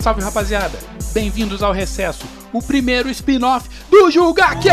[0.00, 0.78] Salve rapaziada,
[1.12, 4.72] bem-vindos ao Recesso, o primeiro spin-off do JulgaCast!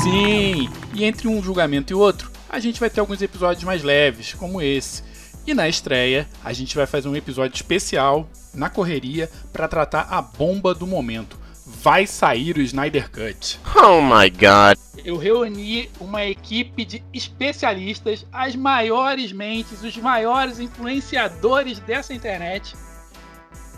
[0.00, 4.32] Sim, e entre um julgamento e outro, a gente vai ter alguns episódios mais leves,
[4.32, 5.02] como esse.
[5.44, 10.22] E na estreia, a gente vai fazer um episódio especial na correria para tratar a
[10.22, 11.36] bomba do momento.
[11.84, 13.60] Vai sair o Snyder Cut.
[13.76, 14.78] Oh my god.
[15.04, 22.74] Eu reuni uma equipe de especialistas, as maiores mentes, os maiores influenciadores dessa internet.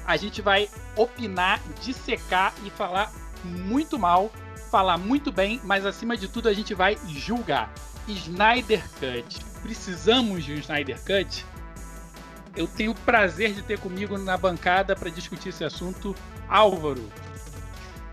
[0.07, 3.11] A gente vai opinar, dissecar e falar
[3.43, 4.31] muito mal,
[4.71, 7.75] falar muito bem, mas acima de tudo a gente vai julgar.
[8.07, 9.45] Snyder Cut.
[9.63, 11.45] Precisamos de um Snyder Cut?
[12.55, 16.15] Eu tenho o prazer de ter comigo na bancada para discutir esse assunto
[16.49, 17.11] Álvaro.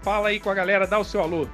[0.03, 1.47] Fala aí com a galera, dá o seu alô.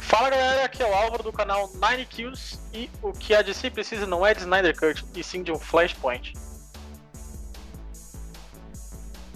[0.00, 3.70] Fala galera, aqui é o Álvaro do canal 9 Kills e o que a DC
[3.70, 6.34] precisa não é de Snyder Cut, e sim de um Flashpoint.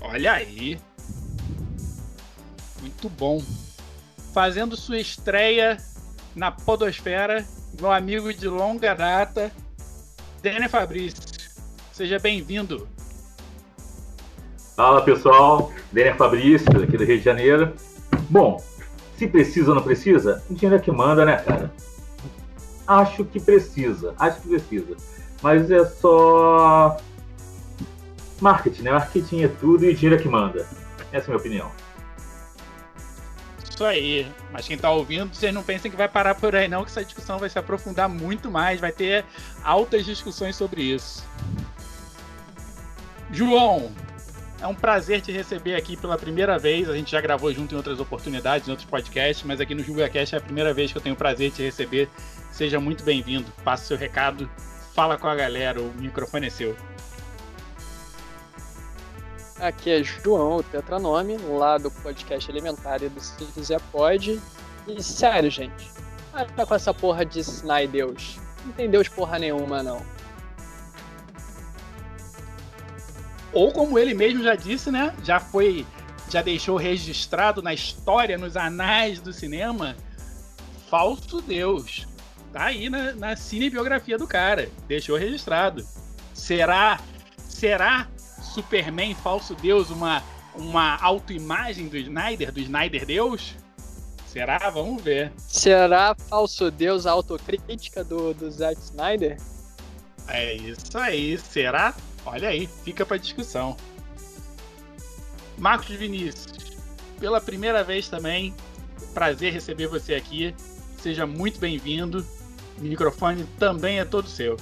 [0.00, 0.80] Olha aí.
[2.80, 3.42] Muito bom.
[4.34, 5.78] Fazendo sua estreia
[6.34, 7.46] na Podosfera,
[7.80, 9.52] meu amigo de longa data,
[10.42, 11.22] Daniel Fabrício.
[11.92, 12.88] Seja bem-vindo.
[14.78, 17.74] Fala pessoal, Daniel Fabrício, aqui do Rio de Janeiro.
[18.30, 18.62] Bom,
[19.16, 21.72] se precisa ou não precisa, o dinheiro é que manda, né, cara?
[22.86, 24.96] Acho que precisa, acho que precisa.
[25.42, 26.96] Mas é só
[28.40, 28.92] marketing, né?
[28.92, 30.64] Marketing é tudo e dinheiro é que manda.
[31.10, 31.72] Essa é a minha opinião.
[33.68, 34.30] Isso aí.
[34.52, 37.04] Mas quem tá ouvindo, vocês não pensem que vai parar por aí, não, que essa
[37.04, 39.24] discussão vai se aprofundar muito mais, vai ter
[39.64, 41.26] altas discussões sobre isso.
[43.32, 43.90] João,
[44.60, 46.88] é um prazer te receber aqui pela primeira vez.
[46.88, 50.34] A gente já gravou junto em outras oportunidades, em outros podcasts, mas aqui no JulgaCast
[50.34, 52.08] é a primeira vez que eu tenho o prazer de te receber.
[52.50, 53.46] Seja muito bem-vindo.
[53.64, 54.50] Passa seu recado,
[54.94, 56.76] fala com a galera, o microfone é seu.
[59.60, 64.40] Aqui é João, o Tetranome, lá do podcast Elementar e do Se Quiser Pode.
[64.86, 65.90] E sério, gente,
[66.32, 67.42] para com essa porra de
[67.90, 68.38] Deus.
[68.64, 70.17] Não tem Deus porra nenhuma, não.
[73.52, 75.14] Ou como ele mesmo já disse, né?
[75.24, 75.86] Já foi.
[76.30, 79.96] Já deixou registrado na história, nos anais do cinema.
[80.90, 82.06] Falso Deus.
[82.52, 84.68] Tá aí na, na cinebiografia do cara.
[84.86, 85.86] Deixou registrado.
[86.34, 87.00] Será.
[87.48, 88.06] Será
[88.40, 90.22] Superman falso Deus uma,
[90.54, 93.54] uma autoimagem do Snyder, do Snyder Deus?
[94.26, 94.58] Será?
[94.70, 95.32] Vamos ver.
[95.38, 99.38] Será falso Deus a autocrítica do, do Zack Snyder?
[100.28, 101.38] É isso aí.
[101.38, 101.94] Será?
[102.24, 103.76] Olha aí, fica para discussão.
[105.56, 106.76] Marcos Vinícius,
[107.18, 108.54] pela primeira vez também,
[109.12, 110.54] prazer receber você aqui.
[111.00, 112.24] Seja muito bem-vindo.
[112.78, 114.56] O microfone também é todo seu.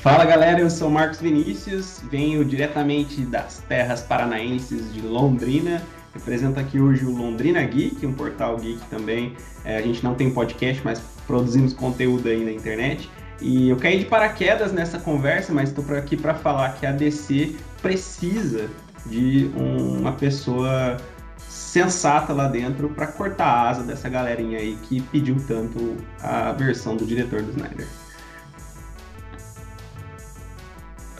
[0.00, 5.82] Fala galera, eu sou Marcos Vinícius, venho diretamente das terras paranaenses de Londrina.
[6.14, 9.36] Represento aqui hoje o Londrina Geek, um portal geek também.
[9.64, 13.10] É, a gente não tem podcast, mas produzimos conteúdo aí na internet.
[13.40, 17.56] E eu caí de paraquedas nessa conversa, mas estou aqui para falar que a DC
[17.80, 18.68] precisa
[19.06, 20.96] de um, uma pessoa
[21.36, 26.96] sensata lá dentro para cortar a asa dessa galerinha aí que pediu tanto a versão
[26.96, 27.86] do diretor do Snyder.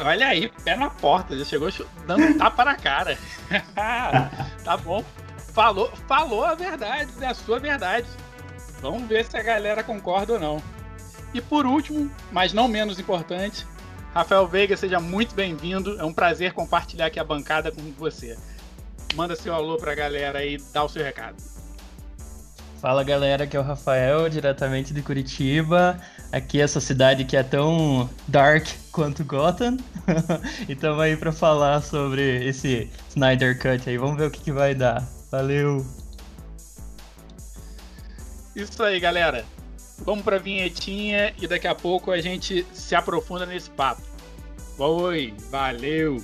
[0.00, 1.70] Olha aí, pé na porta, já chegou
[2.06, 3.18] dando tapa na cara.
[4.64, 5.04] tá bom.
[5.52, 8.06] Falou, falou a verdade, é a sua verdade.
[8.80, 10.62] Vamos ver se a galera concorda ou não.
[11.38, 13.64] E por último, mas não menos importante,
[14.12, 15.96] Rafael Veiga, seja muito bem-vindo.
[16.00, 18.36] É um prazer compartilhar aqui a bancada com você.
[19.14, 21.36] Manda seu alô pra galera aí, dá o seu recado.
[22.80, 26.00] Fala galera, aqui é o Rafael, diretamente de Curitiba.
[26.32, 29.76] Aqui é essa cidade que é tão dark quanto Gotham.
[30.68, 33.96] e estamos aí para falar sobre esse Snyder Cut aí.
[33.96, 35.08] Vamos ver o que, que vai dar.
[35.30, 35.86] Valeu!
[38.56, 39.44] Isso aí, galera.
[39.98, 44.02] Vamos pra vinhetinha e daqui a pouco a gente se aprofunda nesse papo.
[44.78, 46.18] Oi, valeu!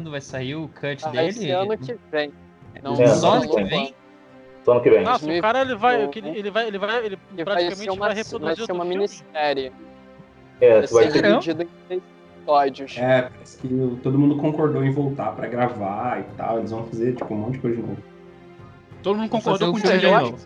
[0.00, 1.28] quando vai sair o cut ah, dele?
[1.28, 2.32] Esse ano que vem.
[2.82, 3.94] Não, é, só ano que vem?
[4.64, 5.02] Só ano que vem.
[5.02, 8.56] Nossa, o cara ele vai, ele vai, ele vai, ele praticamente vai, uma, vai reproduzir
[8.56, 9.72] vai ser uma minissérie.
[10.60, 12.02] É, você vai ter dividido em
[12.36, 12.96] episódios.
[12.98, 13.68] É, parece que
[14.02, 16.58] todo mundo concordou em voltar pra gravar e tal.
[16.58, 18.02] Eles vão fazer tipo um monte de coisa de novo.
[19.02, 20.36] Todo mundo concordou com o dinheiro.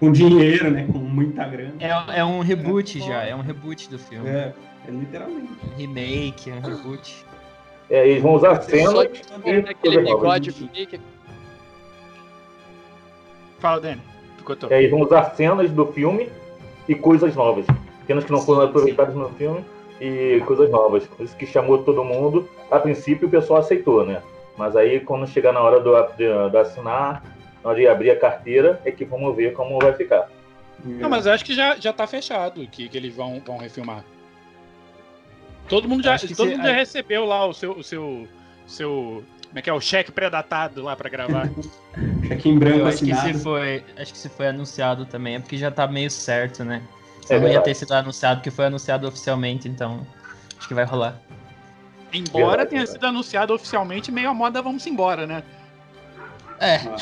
[0.00, 0.86] Com dinheiro, né?
[0.90, 1.74] Com muita grana.
[1.78, 4.28] É, é um reboot é, já, é um reboot do filme.
[4.28, 4.52] É,
[4.88, 5.52] é literalmente.
[5.64, 7.24] Um remake, é um reboot.
[7.88, 9.08] É, eles vão usar cenas
[9.44, 11.00] e aquele bigode fake.
[13.60, 14.02] Fala, Dani.
[14.38, 14.70] Picotou.
[14.72, 16.28] É, eles vão usar cenas do filme
[16.88, 17.64] e coisas novas.
[18.06, 19.64] Cenas que não foram aproveitadas no filme
[20.00, 21.06] e coisas novas.
[21.06, 22.48] Por isso que chamou todo mundo.
[22.70, 24.22] A princípio o pessoal aceitou, né?
[24.56, 27.22] Mas aí quando chegar na hora do, de, de assinar,
[27.62, 30.28] na hora de abrir a carteira, é que vamos ver como vai ficar.
[30.84, 34.04] Não, mas acho que já, já tá fechado que, que eles vão, vão refilmar.
[35.68, 38.26] Todo mundo já, todo se- mundo já recebeu lá o seu, o seu,
[38.66, 39.22] seu.
[39.46, 39.72] Como é que é?
[39.72, 41.48] O cheque pré-datado lá pra gravar.
[42.26, 43.38] Cheque em branco Eu acho que assinado.
[43.38, 46.82] se foi, acho que se foi anunciado também, é porque já tá meio certo, né?
[47.24, 50.06] É Só não ia ter sido anunciado, porque foi anunciado oficialmente, então
[50.58, 51.20] acho que vai rolar.
[52.12, 52.90] Embora Verdade, tenha verdade.
[52.92, 55.42] sido anunciado oficialmente, meio a moda vamos embora, né?
[56.60, 56.96] É, Ah,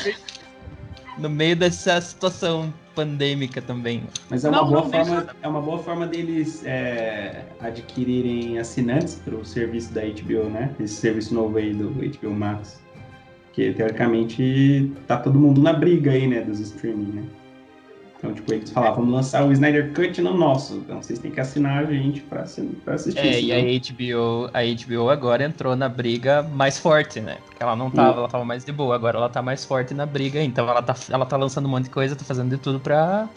[1.17, 4.03] no meio dessa situação pandêmica também.
[4.29, 9.15] Mas é uma, Não, boa não, forma, é uma boa forma deles é, adquirirem assinantes
[9.15, 10.73] para o serviço da HBO, né?
[10.79, 12.81] Esse serviço novo aí do HBO Max.
[13.47, 16.41] Porque, teoricamente, tá todo mundo na briga aí, né?
[16.41, 17.23] Dos streaming, né?
[18.21, 20.75] Então, tipo, eles falavam, vamos lançar o Snyder Cut no nosso.
[20.75, 22.45] Então, vocês têm que assinar a gente pra,
[22.85, 23.17] pra assistir.
[23.19, 27.39] É, e senão- a HBO, a HBO agora entrou na briga mais forte, né?
[27.47, 30.05] Porque ela não tava, ela tava mais de boa, agora ela tá mais forte na
[30.05, 32.79] briga, então ela tá, ela tá lançando um monte de coisa, tá fazendo de tudo
[32.79, 33.27] pra,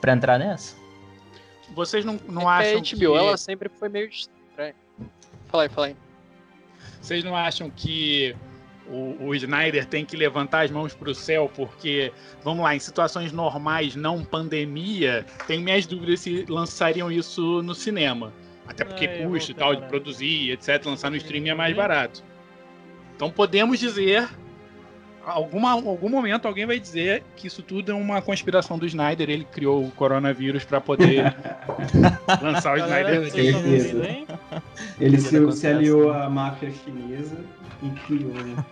[0.00, 0.76] pra entrar nessa.
[1.74, 3.18] Vocês não, não É acham que a HBO, que...
[3.18, 4.74] ela sempre foi meio estranha.
[5.48, 5.96] Fala aí, fala aí.
[7.00, 8.36] Vocês não acham que
[8.92, 11.50] o, o Snyder tem que levantar as mãos para o céu?
[11.54, 12.12] Porque,
[12.44, 18.32] vamos lá, em situações normais, não pandemia, tenho minhas dúvidas se lançariam isso no cinema.
[18.66, 20.84] Até porque Ah, eu custo e tal de produzir, etc.
[20.86, 22.22] Lançar no streaming é mais barato.
[23.16, 24.28] Então podemos dizer.
[25.24, 29.30] Alguma, algum momento alguém vai dizer que isso tudo é uma conspiração do Snyder.
[29.30, 31.32] Ele criou o coronavírus para poder
[32.42, 33.30] lançar o Snyder.
[33.30, 34.26] Certeza.
[34.98, 37.36] Ele se, se aliou à máfia chinesa
[37.82, 38.64] e criou, né?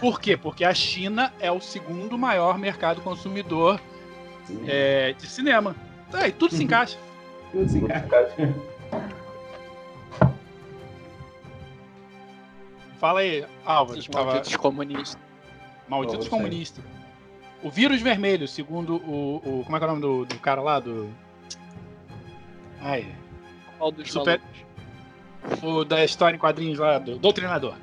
[0.00, 0.36] Por quê?
[0.36, 3.80] Porque a China é o segundo maior mercado consumidor
[4.66, 5.74] é, de cinema.
[6.12, 6.98] É, e tudo se encaixa.
[7.52, 8.54] Tudo se encaixa.
[12.98, 13.98] Fala aí, Álvaro.
[13.98, 14.26] Esses Tava...
[14.26, 15.18] malditos comunistas.
[15.88, 16.84] Malditos comunistas.
[17.62, 20.60] O vírus vermelho, segundo o, o- Como é que é o nome do, do cara
[20.60, 20.80] lá?
[20.80, 21.10] Do.
[22.80, 23.06] Ai.
[23.78, 25.62] Qual dos Super- malucos?
[25.62, 27.74] O da história em quadrinhos lá, do Doutrinador.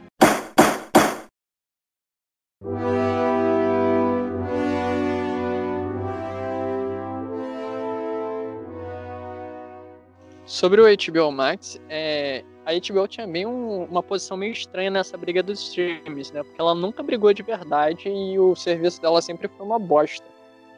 [10.58, 15.16] Sobre o HBO Max, é, a HBO tinha bem um- uma posição meio estranha nessa
[15.16, 16.42] briga dos streams, né?
[16.42, 20.26] Porque ela nunca brigou de verdade e o serviço dela sempre foi uma bosta.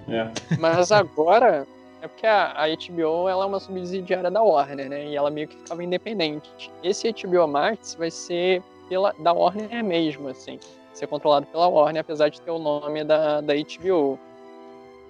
[0.10, 0.30] É.
[0.60, 1.66] Mas agora
[2.02, 5.06] é porque a, a HBO ela é uma subsidiária da Warner, né?
[5.08, 6.50] E ela meio que ficava independente.
[6.84, 10.60] Esse HBO Max vai ser pela, da Warner mesmo, assim.
[10.92, 14.20] Ser controlado pela Warner, apesar de ter o nome da, da HBO.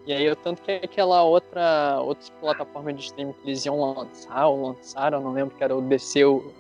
[0.10, 4.70] E aí, tanto que aquela outra, outra plataforma de streaming que eles iam lançar, ou
[4.70, 6.52] lançaram, não lembro que era o DC, o-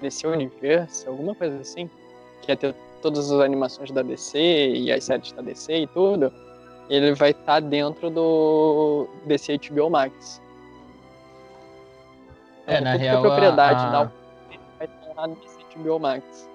[0.00, 1.90] DC Universe, alguma coisa assim,
[2.40, 2.72] que ia ter
[3.02, 4.38] todas as animações da DC
[4.76, 6.32] e as séries da DC e tudo,
[6.88, 10.40] ele vai estar dentro do DC HBO Max.
[12.64, 14.04] É, Então, na tudo que real, a- propriedade a- da
[14.78, 16.48] vai estar lá no DC HBO Max.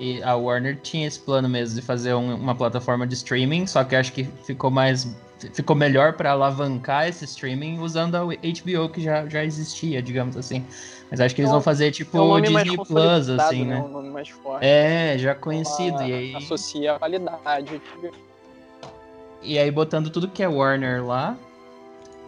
[0.00, 3.84] E a Warner tinha esse plano mesmo de fazer um- uma plataforma de streaming, só
[3.84, 5.06] que acho que ficou mais.
[5.52, 10.64] Ficou melhor pra alavancar esse streaming usando a HBO que já, já existia, digamos assim.
[11.10, 13.64] Mas acho que eles É vão fazer tipo é um o Disney Plus, consolidado, assim,
[13.64, 13.74] né?
[13.76, 13.80] né?
[13.80, 14.64] Um nome mais forte.
[14.64, 15.96] É, já conhecido.
[15.98, 17.80] Ela E aí, Associa a qualidade.
[19.42, 21.36] e aí botando tudo que é Warner lá.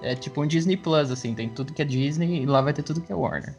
[0.03, 2.83] É tipo um Disney Plus, assim, tem tudo que é Disney e lá vai ter
[2.83, 3.55] tudo que é Warner.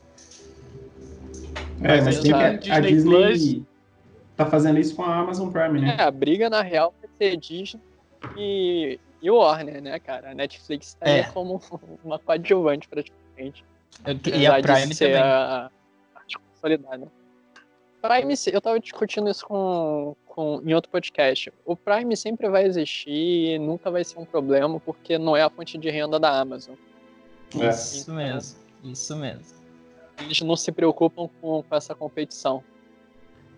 [1.81, 3.65] É, Mas mas tem tá- que, a Disney Disney
[4.37, 5.95] tá fazendo isso com a Amazon Prime, né?
[5.97, 7.81] É, a briga na real vai ser Disney
[8.37, 10.31] e, e Warner, né, cara?
[10.31, 11.23] A Netflix tá aí É.
[11.23, 11.59] como
[12.03, 13.63] uma coadjuvante praticamente.
[14.05, 15.21] Eu- E a Prime ser também.
[15.21, 15.69] A,
[16.15, 16.19] a
[16.53, 17.07] consolidada.
[18.01, 21.51] Prime, eu tava discutindo isso com, com, em outro podcast.
[21.65, 25.75] O Prime sempre vai existir, nunca vai ser um problema, porque não é a fonte
[25.77, 26.75] de renda da Amazon.
[27.59, 27.69] É.
[27.69, 29.55] Isso mesmo, isso mesmo.
[30.19, 32.63] Eles não se preocupam com, com essa competição.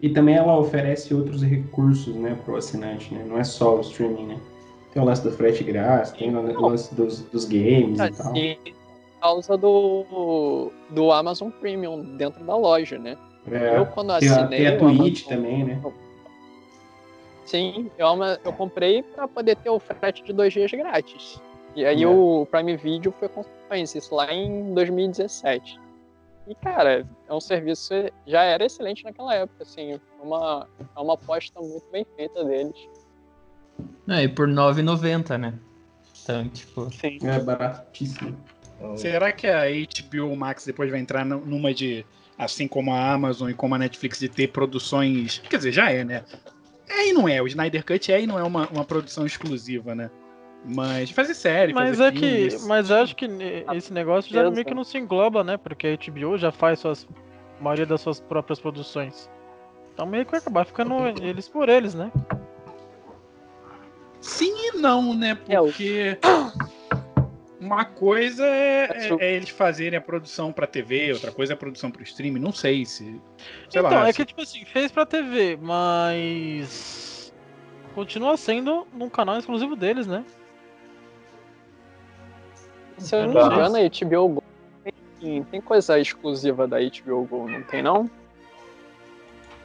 [0.02, 3.26] E também ela oferece outros recursos, né, pro assinante, né?
[3.28, 4.40] Não é só o streaming, né?
[4.98, 8.36] Tem o lance do frete grátis, tem o lance dos, dos games e tal.
[8.36, 13.16] E por causa do, do Amazon Premium dentro da loja, né?
[13.52, 14.58] É, Eu, quando tem a, assinei.
[14.58, 15.82] tem a Twitch Amazon- também, né?
[17.46, 18.08] Sim, eu,
[18.44, 21.40] eu comprei pra poder ter o frete de dois dias grátis.
[21.76, 22.08] E aí É.
[22.08, 25.80] o Prime Video foi consequência, isso lá em 2017.
[26.48, 27.94] E, cara, é um serviço
[28.26, 29.92] já era excelente naquela época, assim.
[29.94, 32.76] É uma, é uma aposta muito bem feita deles.
[34.08, 35.54] É, e por R$ 9,90, né?
[36.24, 36.90] Então, tipo.
[36.94, 37.20] Sim.
[37.24, 38.38] É baratíssimo.
[38.96, 42.06] Será que a HBO Max depois vai entrar nu- numa de,
[42.38, 45.40] assim como a Amazon e como a Netflix, de ter produções.
[45.50, 46.24] Quer dizer, já é, né?
[46.90, 47.42] É e não é.
[47.42, 50.10] O Snyder Cut é e não é uma, uma produção exclusiva, né?
[50.66, 52.58] Mas fazer série, Mas fazer é que.
[52.68, 53.28] Mas eu acho que
[53.76, 55.58] esse negócio já meio que não se engloba, né?
[55.58, 57.08] Porque a HBO já faz suas.
[57.60, 59.30] A maioria das suas próprias produções.
[59.94, 60.94] Então meio que vai acabar ficando
[61.24, 62.12] eles por eles, né?
[64.28, 65.38] Sim e não, né?
[65.48, 66.18] É, o- Porque.
[67.60, 71.56] Uma coisa é, É é- é eles fazerem a produção pra TV, outra coisa é
[71.56, 72.40] a produção pro streaming.
[72.40, 73.04] Não sei se.
[73.70, 74.08] Sei então, lá.
[74.08, 77.34] é se- que tipo assim, fez pra TV, mas.
[77.96, 80.24] Continua sendo num canal exclusivo deles, né?
[82.98, 83.46] Se eu não me Tá.
[83.48, 84.44] engano, a HBO Go
[85.20, 88.10] tem, tem coisa exclusiva da HBO Go, não tem não?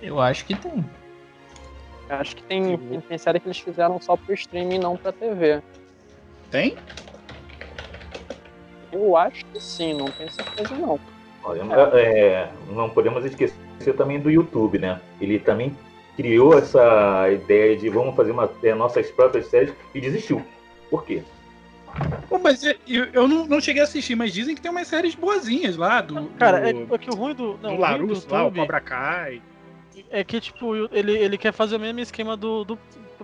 [0.01, 0.83] Eu acho que tem.
[2.13, 4.99] Eu acho que tem, tem, tem série que eles fizeram só pro streaming e não
[4.99, 5.63] pra TV.
[6.51, 6.77] Tem?
[8.93, 11.01] Eu acho que sim, não tenho certeza não.
[11.43, 11.63] Olha,
[11.99, 15.01] é, não podemos esquecer também do YouTube, né?
[15.19, 15.75] Ele também
[16.15, 20.45] criou essa ideia de vamos fazer uma, é, nossas próprias séries e desistiu.
[20.91, 21.23] Por quê?
[22.29, 24.87] Pô, mas eu, eu- eu não, não cheguei a assistir, mas dizem que tem umas
[24.87, 26.27] séries boazinhas lá do.
[26.39, 27.59] Cara, do, é, é que o ruim do.
[27.61, 29.43] Não, do o ruim do Larusso lá, o YouTube Cobra Kai.
[30.13, 32.79] É que, tipo, ele, ele quer fazer o mesmo esquema do, do.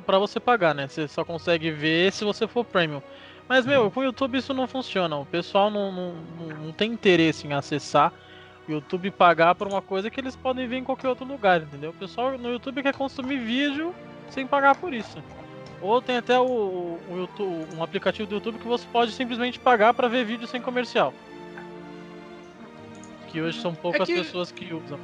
[0.06, 0.88] pra você pagar, né?
[0.88, 3.02] Você só consegue ver se você for premium.
[3.46, 5.16] Mas, meu, com o YouTube isso não funciona.
[5.16, 6.14] O pessoal não, não,
[6.64, 8.12] não, tem interesse em acessar
[8.66, 11.90] o YouTube pagar por uma coisa que eles podem ver em qualquer outro lugar, entendeu?
[11.90, 13.94] O pessoal no YouTube quer consumir vídeo
[14.30, 15.16] sem pagar por isso.
[15.80, 19.94] Ou tem até o, o YouTube, um aplicativo do YouTube que você pode simplesmente pagar
[19.94, 21.14] pra ver vídeo sem comercial.
[23.28, 24.98] Que hoje são poucas que- pessoas que usam.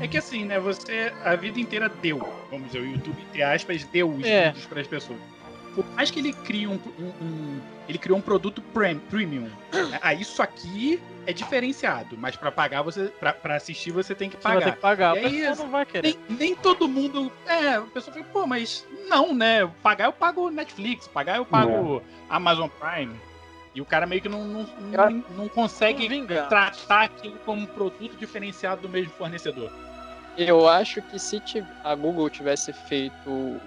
[0.00, 0.58] É que assim, né?
[0.58, 2.18] Você a vida inteira deu,
[2.50, 4.46] vamos dizer, o YouTube, entre aspas, deu os É.
[4.48, 5.18] vídeos para as pessoas.
[5.74, 9.42] Por mais que ele crie um, um- um- ele criou um produto prem- premium.
[9.72, 9.98] né?
[10.02, 14.42] Ah, isso aqui é diferenciado, mas para pagar você, para assistir você tem que Você
[14.48, 15.14] vai ter pagar.
[15.14, 15.16] que pagar.
[15.32, 16.16] E aí, não vai querer.
[16.28, 17.30] Nem, nem todo mundo.
[17.46, 19.70] É, a pessoa fica, pô, mas não, né?
[19.82, 23.14] Pagar eu pago Netflix, pagar eu pago Amazon Prime.
[23.72, 26.48] E o cara meio que não, não, não, não consegue vingar.
[26.48, 29.70] tratar aquilo como um produto diferenciado do mesmo fornecedor.
[30.36, 31.42] Eu acho que se
[31.84, 33.60] a Google tivesse feito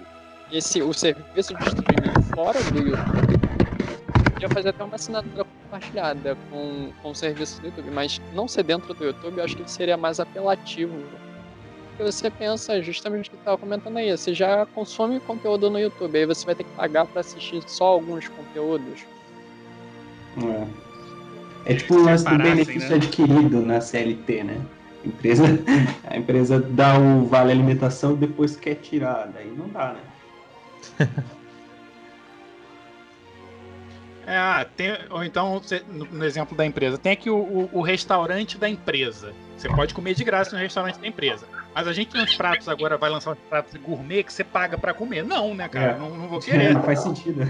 [0.50, 3.38] esse, o serviço de streaming fora do YouTube,
[4.32, 8.62] podia fazer até uma assinatura compartilhada com, com o serviço do YouTube, mas não ser
[8.62, 10.94] dentro do YouTube, eu acho que seria mais apelativo.
[11.90, 15.78] Porque você pensa justamente o que você estava comentando aí, você já consome conteúdo no
[15.78, 19.04] YouTube, aí você vai ter que pagar para assistir só alguns conteúdos.
[21.66, 22.96] É, é tipo o lance do benefício né?
[22.96, 24.60] adquirido na CLT, né?
[25.04, 25.44] A empresa,
[26.08, 30.00] a empresa dá o vale alimentação e depois quer tirar, daí não dá, né?
[34.26, 35.60] É, ah, tem, ou então,
[36.10, 39.34] no, exemplo da empresa, tem aqui o, o- o restaurante da empresa.
[39.54, 41.46] Você pode comer de graça no restaurante da empresa.
[41.74, 44.78] Mas a gente tem uns pratos agora, vai lançar uns pratos gourmet que você paga
[44.78, 45.22] pra comer.
[45.24, 45.92] Não, né, cara?
[45.92, 45.98] É.
[45.98, 46.72] Não, não vou querer.
[46.72, 47.42] Não faz sentido.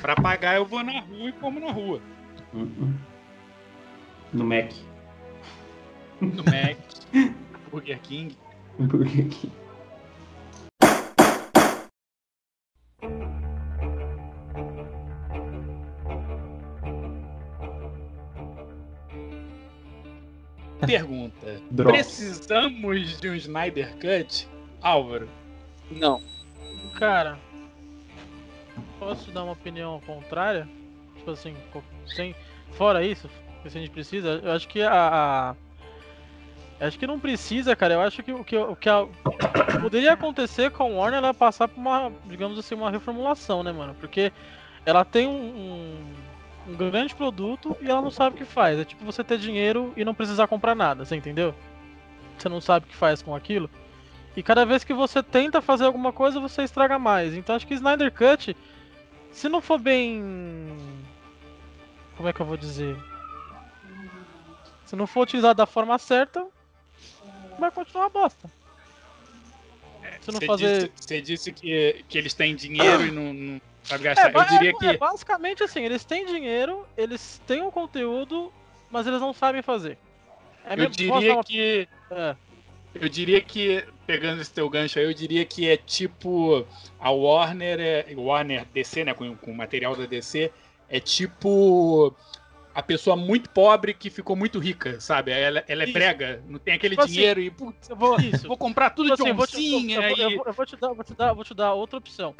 [0.00, 2.00] Pra pagar, eu vou na rua e como na rua.
[2.52, 2.92] Uhum.
[4.36, 4.70] No Mac.
[6.20, 6.76] No Mac,
[7.72, 8.36] Burger King.
[8.78, 9.50] Burger King.
[20.86, 24.46] Pergunta: precisamos de um Snyder Cut?
[24.82, 25.30] Álvaro,
[25.90, 26.20] Não.
[26.98, 27.38] Cara,
[28.98, 30.68] posso dar uma opinião contrária?
[31.16, 31.56] Tipo assim,
[32.06, 32.34] sem,
[32.72, 33.30] fora isso,
[33.70, 35.54] se a gente precisa, eu acho que a.
[36.80, 37.94] a- acho que não precisa, cara.
[37.94, 39.06] Eu acho que o que, o que a-
[39.80, 43.94] poderia acontecer com o Warner ela passar por uma, digamos assim, uma reformulação, né, mano?
[43.98, 44.32] Porque
[44.84, 46.04] ela tem um,
[46.68, 48.78] um grande produto e ela não sabe o que faz.
[48.78, 51.54] É tipo você ter dinheiro e não precisar comprar nada, você entendeu?
[52.38, 53.70] Você não sabe o que faz com aquilo.
[54.36, 57.34] E cada vez que você tenta fazer alguma coisa, você estraga mais.
[57.34, 58.54] Então acho que Snyder Cut,
[59.32, 60.76] se não for bem.
[62.18, 62.96] Como é que eu vou dizer?
[64.86, 66.46] Se não for utilizado da forma certa,
[67.58, 68.50] vai continuar uma bosta.
[70.20, 70.78] Se não você fazer.
[70.78, 74.30] disse, você disse que, que eles têm dinheiro e não, não sabe gastar.
[74.32, 74.86] É, eu diria é- que.
[74.86, 78.52] é basicamente assim, eles têm dinheiro, eles têm o conteúdo,
[78.90, 79.98] mas eles não sabem fazer.
[80.64, 81.88] É eu mesmo- diria uma- que.
[82.10, 82.36] é.
[82.98, 86.66] Eu diria que, pegando esse teu gancho aí, eu diria que é tipo
[86.98, 90.50] a Warner, é, Warner DC, né, com, com o material da DC,
[90.88, 92.14] é tipo
[92.76, 95.30] a pessoa muito pobre que ficou muito rica, sabe?
[95.32, 95.94] Ela, ela é Isso.
[95.94, 98.46] brega, não tem aquele Tipo assim, dinheiro e, putz, eu vou, Isso.
[98.46, 100.52] vou comprar tudo Tipo de assim, eu vou te- oncinha eu, vou- eu vou- eu
[100.52, 102.34] vou te dar, vou te dar, vou te dar outra opção.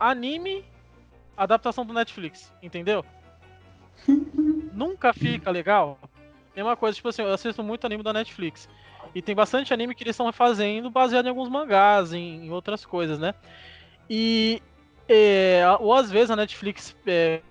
[0.00, 0.64] Anime,
[1.36, 3.04] adaptação do Netflix, entendeu?
[4.72, 5.98] Nunca fica legal.
[6.56, 8.70] Mesma coisa, tipo assim, eu assisto muito anime da Netflix.
[9.14, 12.86] E tem bastante anime que eles estão refazendo baseado em alguns mangás, em, em outras
[12.86, 13.34] coisas, né?
[14.08, 14.62] E
[15.06, 17.42] é, ou às vezes a Netflix é,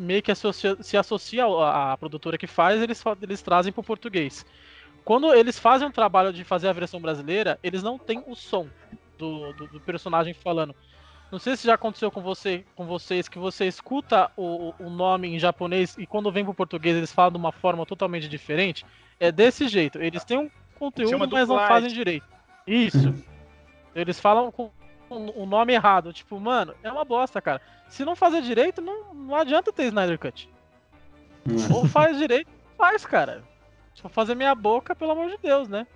[0.00, 4.44] meio que associa- se associa à à produtora que faz, eles, eles trazem pro português.
[5.04, 8.68] Quando eles fazem um trabalho de fazer a versão brasileira, eles não têm o som
[9.18, 10.74] do, do, do personagem falando.
[11.30, 15.28] Não sei se já aconteceu com você, com vocês, que você escuta o, o nome
[15.28, 18.84] em japonês e quando vem pro português eles falam de uma forma totalmente diferente.
[19.18, 20.02] É desse jeito.
[20.02, 22.26] Eles têm um conteúdo, mas não fazem direito.
[22.66, 23.14] Isso.
[23.94, 24.70] Eles falam com
[25.10, 26.12] o o nome errado.
[26.12, 27.60] Tipo, mano, é uma bosta, cara.
[27.88, 30.48] Se não fazer direito, não, não adianta ter Snyder Cut.
[31.74, 33.42] Ou faz direito, faz, cara.
[34.00, 35.86] For fazer minha boca, pelo amor de Deus, né?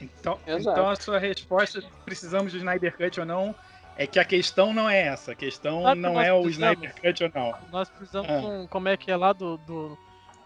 [0.00, 0.78] Então, Exato.
[0.78, 3.54] então a sua resposta, precisamos do Snyder Cut ou não,
[3.96, 5.32] é que a questão não é essa.
[5.32, 6.48] A questão Sabe o que não é o?
[6.48, 7.54] Snyder Cut ou não.
[7.72, 8.38] Nós precisamos Ah.
[8.40, 8.66] de um.
[8.68, 9.98] Como é que é lá do, do,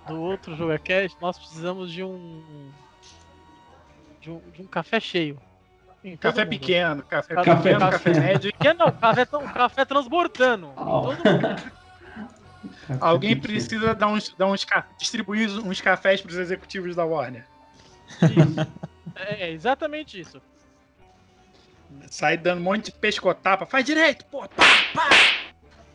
[0.08, 1.16] do outro Jogercast?
[1.20, 2.72] Nós precisamos de um.
[4.20, 5.38] De um, de um café cheio.
[6.18, 7.90] Café pequeno, café, Café pequeno, pequeno.
[7.92, 8.52] café médio.
[8.58, 10.72] Que não, café, tão- café transbordando.
[10.76, 11.14] Oh.
[11.14, 11.72] todo mundo.
[13.00, 14.66] Alguém precisa dar uns, dar uns
[14.98, 17.46] distribuir uns cafés para os executivos da Warner.
[18.22, 18.72] Isso.
[19.14, 20.40] É, exatamente isso.
[22.10, 23.66] Sai dando um monte de pescotapa.
[23.66, 25.08] Faz direito, pô, pá, pá.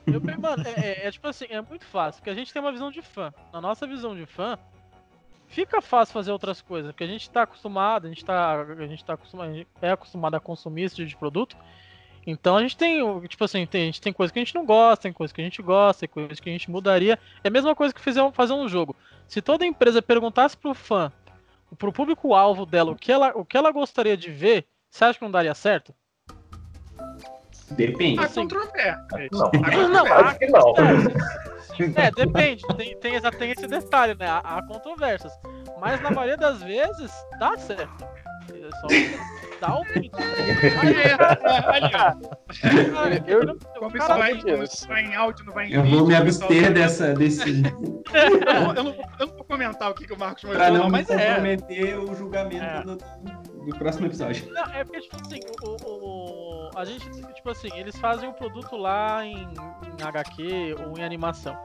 [0.06, 2.72] Eu, mano, é, é- é tipo assim, é muito fácil, porque a gente tem uma
[2.72, 3.34] visão de fã.
[3.52, 4.58] Na nossa visão de fã,
[5.48, 9.04] fica fácil fazer outras coisas, porque a gente tá acostumado, a gente tá, a gente
[9.04, 11.58] tá acostumado, é acostumado a consumir esse tipo de produto.
[12.26, 14.66] Então a gente tem, tipo assim, tem, a gente tem coisa que a gente não
[14.66, 17.18] gosta, tem coisa que a gente gosta, tem coisa que a gente mudaria.
[17.42, 18.96] É a mesma coisa que fizer, um- fazer um jogo.
[19.26, 21.12] Se toda empresa perguntasse pro fã,
[21.78, 25.24] pro público-alvo dela, o que, ela, o que ela gostaria de ver, você acha que
[25.24, 25.94] não daria certo?
[27.72, 28.20] Depende.
[28.20, 28.42] Há Assim.
[28.42, 29.30] controvérsias.
[29.32, 29.52] Não.
[29.64, 30.14] Há Não.
[30.14, 30.74] Acho que não.
[31.96, 32.64] É, depende.
[32.76, 34.28] Tem, tem, tem esse detalhe, né?
[34.28, 35.34] Há, há controvérsias.
[35.80, 38.08] Mas na maioria das vezes, dá certo.
[38.54, 38.88] É só
[39.60, 40.16] dá o pedido.
[40.18, 40.22] Ó.
[43.28, 43.58] Eu-
[43.98, 44.34] Cara, vai,
[44.88, 45.98] vai em áudio, não vai em Eu vídeo.
[46.00, 47.62] vou me abster dessa, desse.
[48.14, 50.54] Eu não, eu não vou- eu não vou comentar o que, que o Marcos pra
[50.54, 51.28] mostrou, não mas é.
[51.28, 52.84] comprometer o julgamento É.
[52.84, 52.96] do,
[53.66, 54.52] do próximo episódio.
[54.52, 58.34] Não, é porque, tipo assim, o, o- o- a gente, tipo assim, eles fazem o
[58.34, 59.38] produto lá em,
[60.00, 61.58] em HQ ou em animação.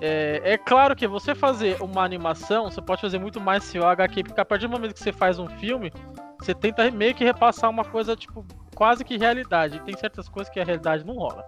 [0.00, 3.86] É, é claro que você fazer uma animação, você pode fazer muito mais se o
[3.86, 5.92] HQ, porque a partir do momento que você faz um filme,
[6.38, 9.76] você tenta meio que repassar uma coisa, tipo, quase que realidade.
[9.76, 11.44] E tem certas coisas que a realidade não rola,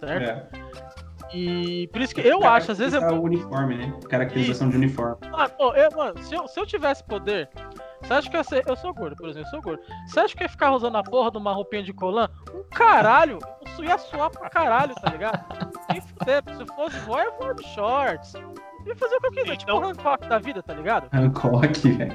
[0.00, 0.30] certo?
[0.30, 0.48] É.
[1.34, 3.92] E por isso que eu acho, às vezes é o uniforme, né?
[4.08, 5.16] Caracterização de uniforme.
[5.30, 7.48] Mano, ô, eu- mano, se, eu, se eu tivesse poder,
[8.02, 8.64] você acha que eu ia ser.
[8.66, 9.82] Eu sou gordo, por exemplo, eu sou gordo.
[10.06, 12.28] Você acha que eu ia ficar usando a porra de uma roupinha de colã?
[12.54, 13.38] Um caralho!
[13.66, 15.44] Isso ia suar pra caralho, tá ligado?
[15.90, 18.32] Nem fuder, se eu fosse vó, eu vou de shorts.
[18.86, 21.08] Ia fazer o que eu quiser, tipo Então- o Hancock da vida, tá ligado?
[21.12, 22.12] Hancock, velho.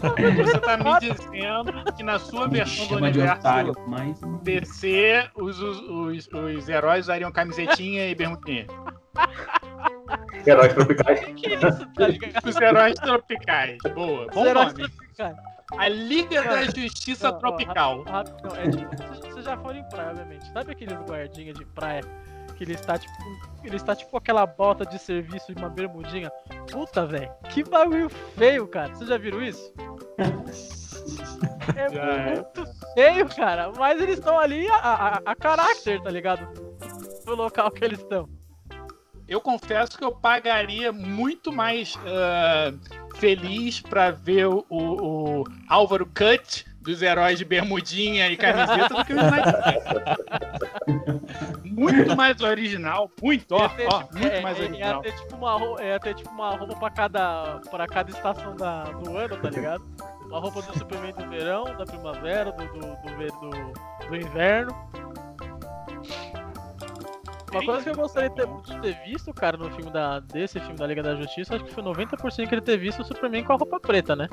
[0.00, 4.20] Você tá me dizendo que na sua Me versão do universo otário, mas.
[4.42, 8.66] DC, os, os, os, os heróis usariam camisetinha e bermudinha.
[10.46, 11.20] Heróis tropicais.
[11.20, 12.46] Que que é isso, tá ligado?
[12.48, 13.78] Os heróis tropicais.
[13.94, 14.26] Boa.
[14.28, 14.88] Os Bom heróis nome.
[14.88, 15.36] tropicais.
[15.78, 18.02] A Liga da Justiça ó, Tropical.
[18.02, 20.52] Rápido, não, é tipo, vocês- já foram em praia, obviamente.
[20.52, 22.00] Sabe aqueles guardinhas de praia
[22.60, 23.14] que ele está tipo,
[23.64, 26.30] ele está tipo aquela bota de serviço de uma bermudinha?
[26.70, 28.94] Puta, velho, que bagulho feio, cara.
[28.94, 29.72] Vocês já viram isso?
[31.76, 32.34] É Já é.
[32.34, 33.72] muito feio, cara.
[33.76, 36.46] Mas eles estão ali a, a, a caráter, tá ligado?
[37.24, 38.28] Do local que eles estão.
[39.26, 42.72] Eu confesso que eu pagaria muito mais ah,
[43.16, 49.04] feliz pra ver o, o- o Álvaro Cut dos heróis de bermudinha e camiseta do
[49.04, 49.54] que o Snyder.
[51.64, 55.02] Muito mais original, muito, ó, ó, tipo, muito é, mais é, original.
[55.04, 58.54] Ia ter tipo uma roupa, ia ter, tipo, uma roupa pra cada, pra cada estação
[58.56, 59.82] da, do ano, tá ligado?
[60.26, 64.72] Uma roupa do Superman do verão, da primavera, do, do, do, do- do inverno.
[67.50, 70.60] Uma coisa que eu gostaria de ter, de ter visto, cara, no filme da, desse
[70.60, 73.42] filme da Liga da Justiça, acho que foi 90% que ele ter visto o Superman
[73.44, 74.28] com a roupa preta, né?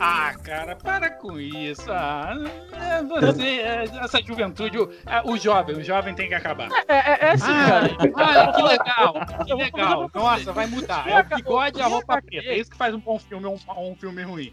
[0.00, 1.90] Ah, cara, para com isso.
[1.90, 2.34] Ah,
[2.72, 6.68] é, você, é, essa juventude, o, é, o jovem, o jovem tem que acabar.
[6.88, 8.14] É, é, é sim, Ah, cara.
[8.14, 9.14] olha, que legal,
[9.46, 10.10] que legal.
[10.12, 11.08] Nossa, vai mudar.
[11.08, 12.48] É o bigode e a roupa preta.
[12.48, 14.52] É isso que faz um bom filme ou um, um filme ruim.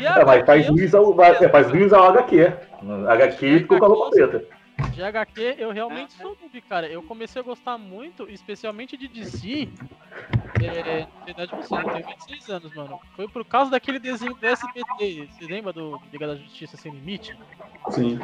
[0.00, 2.52] É, mas faz juiz ao, vai- faz juiz ao HQ.
[3.08, 4.44] HQ ficou com a roupa preta.
[4.90, 6.86] De HQ, eu realmente sou noob, cara.
[6.88, 9.68] Eu comecei a gostar muito, especialmente de DC,
[10.60, 13.00] é, na verdade você, eu tenho 26 anos, mano.
[13.16, 15.28] Foi por causa daquele desenho do SBT.
[15.30, 17.36] Você lembra do Liga da Justiça Sem Limite?
[17.90, 18.16] Sim.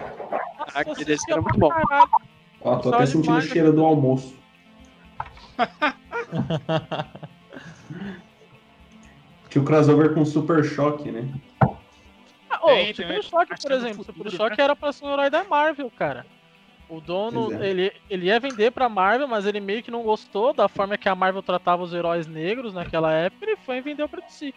[0.58, 1.70] Nossa, Ah, aquele desenho era muito bom.
[1.70, 2.10] caralho.
[2.60, 4.36] Ó, tô Gostava até sentindo o cheiro do almoço.
[9.48, 11.28] Tinha o crossover com Super Choque, né?
[12.50, 14.02] Ah, ô, Tem, Super Choque, por é exemplo.
[14.02, 16.26] O futuro, Super Choque era pra ser um herói da Marvel, cara.
[16.88, 17.68] O dono, é.
[17.68, 21.08] ele, ele ia vender pra Marvel, mas ele meio que não gostou da forma que
[21.08, 23.44] a Marvel tratava os heróis negros naquela época.
[23.44, 24.54] Ele foi e vendeu pra DC.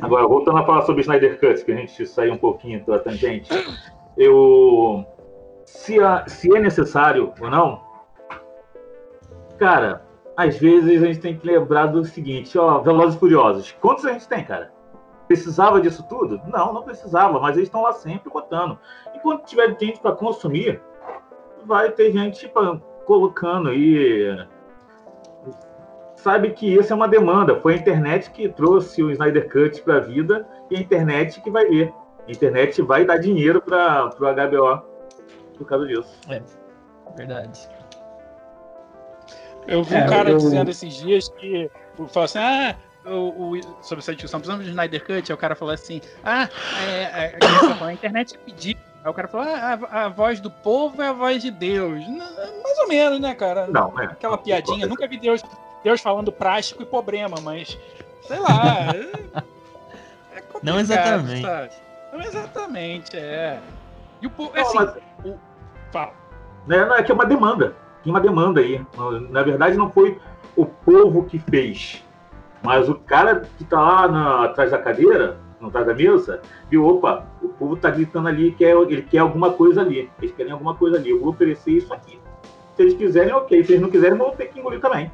[0.00, 3.50] Agora, voltando a falar sobre Snyder Cut, que a gente saiu um pouquinho da tangente,
[4.16, 5.04] eu.
[5.64, 7.82] Se, a- se é necessário ou não,
[9.58, 10.02] cara,
[10.38, 13.72] às vezes a gente tem que lembrar do seguinte, ó, Velozes e Furiosos.
[13.80, 14.70] Quantos a gente tem, cara?
[15.26, 16.40] Precisava disso tudo?
[16.46, 18.78] Não, não precisava, mas eles estão lá sempre botando.
[19.16, 20.80] Enquanto tiver gente para consumir,
[21.66, 24.46] vai ter gente pra- colocando aí.
[26.14, 27.56] Sabe que isso é uma demanda.
[27.60, 31.50] Foi a internet que trouxe o Snyder Cut para a vida e a internet que
[31.50, 31.92] vai ver.
[32.28, 34.82] A internet vai dar dinheiro para o HBO
[35.56, 36.16] por causa disso.
[37.16, 37.68] Verdade.
[39.68, 41.70] Eu vi É, um cara eu- dizendo esses dias que
[42.08, 45.30] falou assim: ah, o, o- sobre essa discussão, precisamos de Snyder Cut.
[45.30, 46.48] Aí o cara falou assim: ah,
[46.88, 48.76] é, é, a falou, a internet pediu.
[49.04, 52.02] Aí o cara falou: ah, a, a voz do povo é a voz de Deus.
[52.08, 53.66] Mais ou menos, né, cara?
[53.68, 54.04] Não, é.
[54.06, 54.86] Aquela piadinha.
[54.86, 55.42] Nunca vi Deus,
[55.84, 57.78] Deus falando prático e problema, mas
[58.26, 58.88] sei lá.
[58.94, 61.42] é- é Não exatamente.
[61.42, 61.70] sabe?
[62.12, 63.60] Não exatamente, é.
[64.22, 64.52] E o povo.
[64.58, 65.38] Assim, mas- o-
[65.92, 66.12] fala.
[66.66, 67.74] né, não, é que é uma demanda.
[68.08, 68.80] Tem uma demanda aí.
[69.28, 70.18] Na verdade, não foi
[70.56, 72.02] o povo que fez,
[72.62, 76.40] mas o cara que tá lá na- atrás da cadeira, atrás da mesa,
[76.70, 80.10] viu, opa, o povo tá gritando ali, quer, ele quer alguma coisa ali.
[80.18, 81.10] Eles querem alguma coisa ali.
[81.10, 82.18] Eu vou oferecer isso aqui.
[82.76, 83.62] Se eles quiserem, ok.
[83.62, 85.12] Se eles não quiserem, vão ter que engolir também.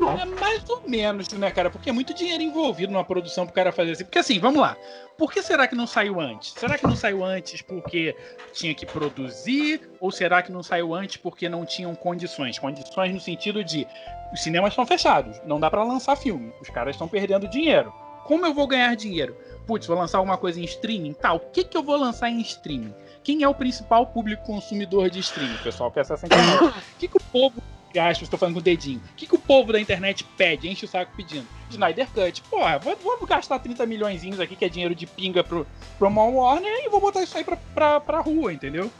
[0.00, 1.70] É mais ou menos, né, cara?
[1.70, 4.04] Porque é muito dinheiro envolvido numa produção pro cara fazer assim.
[4.04, 4.76] Porque assim, vamos lá.
[5.16, 6.52] Por que será que não saiu antes?
[6.52, 8.14] Será que não saiu antes porque
[8.52, 9.88] tinha que produzir?
[9.98, 12.58] Ou será que não saiu antes porque não tinham condições?
[12.58, 13.86] Condições no sentido de
[14.32, 16.52] os cinemas estão fechados, não dá pra lançar filme.
[16.60, 17.92] Os caras estão perdendo dinheiro.
[18.24, 19.36] Como eu vou ganhar dinheiro?
[19.66, 21.14] Putz, vou lançar alguma coisa em streaming?
[21.14, 22.94] Tá, o que, que eu vou lançar em streaming?
[23.22, 25.56] Quem é o principal público consumidor de streaming?
[25.62, 26.64] Pessoal, que acessa a internet.
[26.64, 27.62] O que, que o povo
[27.96, 28.24] gasta?
[28.24, 29.00] Estou falando com o dedinho.
[29.12, 30.68] O que, que o povo da internet pede?
[30.68, 31.46] Enche o saco pedindo.
[31.70, 32.42] Snyder Cut.
[32.42, 35.66] Porra, vou, vou gastar 30 milhões aqui, que é dinheiro de pinga pro,
[35.98, 38.90] pro Mount Warner, e vou botar isso aí pra, pra, pra rua, entendeu?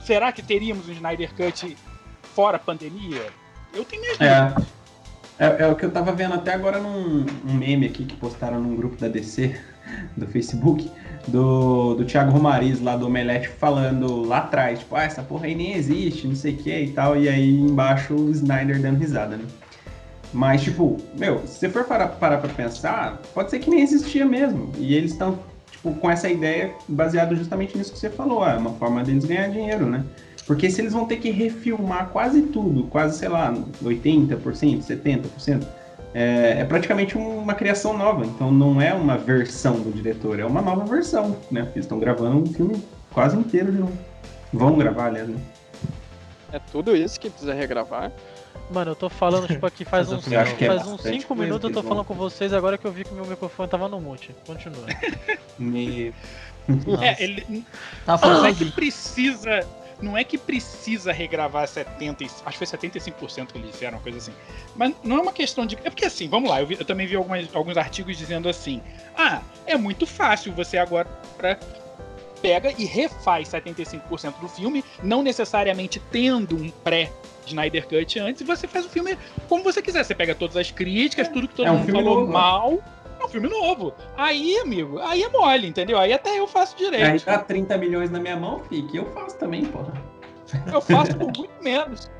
[0.00, 1.76] Será que teríamos um Snyder Cut
[2.34, 3.26] fora pandemia?
[3.74, 4.20] Eu tenho minhas.
[4.20, 4.54] É,
[5.38, 8.60] é, é o que eu tava vendo até agora num um meme aqui que postaram
[8.60, 9.60] num grupo da DC
[10.16, 10.90] do Facebook,
[11.28, 15.54] do, do Thiago Romariz lá do Omelete falando lá atrás, tipo, ah, essa porra aí
[15.54, 19.36] nem existe, não sei o que e tal, e aí embaixo o Snyder dando risada,
[19.36, 19.44] né?
[20.32, 24.26] Mas, tipo, meu, se você for parar, parar pra pensar, pode ser que nem existia
[24.26, 24.70] mesmo.
[24.76, 25.38] E eles estão,
[25.70, 29.24] tipo, com essa ideia baseado justamente nisso que você falou, ah, é uma forma deles
[29.24, 30.04] ganhar dinheiro, né?
[30.46, 35.64] Porque se eles vão ter que refilmar quase tudo, quase, sei lá, 80%, 70%,
[36.14, 38.24] é, é praticamente uma criação nova.
[38.24, 41.62] Então não é uma versão do diretor, é uma nova versão, né?
[41.72, 43.96] Eles estão gravando um filme quase inteiro de novo.
[44.52, 45.38] Vão gravar, aliás, né?
[46.52, 48.10] É tudo isso que precisa regravar.
[48.70, 51.16] Mano, eu tô falando, tipo, aqui faz uns, eu acho que é faz uns bastante
[51.22, 53.14] 5 coisa minutos eu tô eles falando vão- com vocês agora que eu vi que
[53.14, 54.34] meu microfone tava no mute.
[54.46, 54.84] Continua.
[55.58, 56.12] Me...
[56.86, 57.04] Nossa.
[57.04, 57.64] É, ele,
[58.04, 59.60] Tá falando é que precisa.
[60.00, 64.02] Não é que precisa regravar 70, e- acho que foi 75% que eles disseram, uma
[64.02, 64.32] coisa assim.
[64.76, 65.76] Mas não é uma questão de.
[65.82, 68.80] É porque assim, vamos lá, eu, vi- eu também vi algumas- alguns artigos dizendo assim:
[69.16, 71.08] ah, é muito fácil você agora
[72.40, 77.10] pega e refaz 75% do filme, não necessariamente tendo um pré.
[77.46, 79.16] Snyder Cut antes e você faz o filme
[79.48, 80.04] como você quiser.
[80.04, 82.78] Você pega todas as críticas, tudo que todo É um mundo filme falou novo, mal.
[83.20, 83.92] É um filme novo.
[84.16, 85.98] Aí, amigo, aí é mole, entendeu?
[85.98, 87.04] Aí até eu faço direito.
[87.04, 89.92] Aí tá 30 milhões na minha mão, fique, eu faço também, porra.
[90.72, 92.10] Eu faço por muito menos.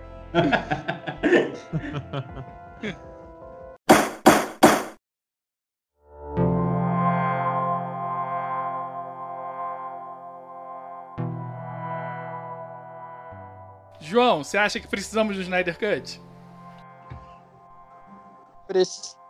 [14.00, 16.20] João, você acha que precisamos do Snyder Cut?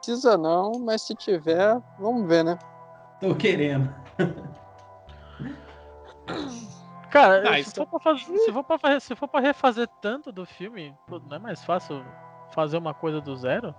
[0.09, 2.59] Precisa não, mas se tiver, vamos ver, né?
[3.21, 3.94] Tô querendo.
[7.11, 10.33] Cara, Ah, se, for pra fazer, se, for pra, fa- se for pra refazer tanto
[10.33, 10.97] do filme,
[11.29, 12.03] não é mais fácil
[12.53, 13.75] fazer uma coisa do zero?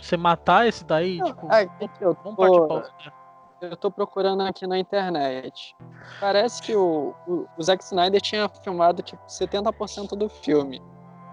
[0.00, 3.12] Você matar esse daí, Não, tipo, que vamos, eu vamos tô- partir né?
[3.60, 5.76] eu tô procurando aqui na internet.
[6.18, 10.80] Parece que o, o, o Zack Snyder tinha filmado tipo 70% do filme.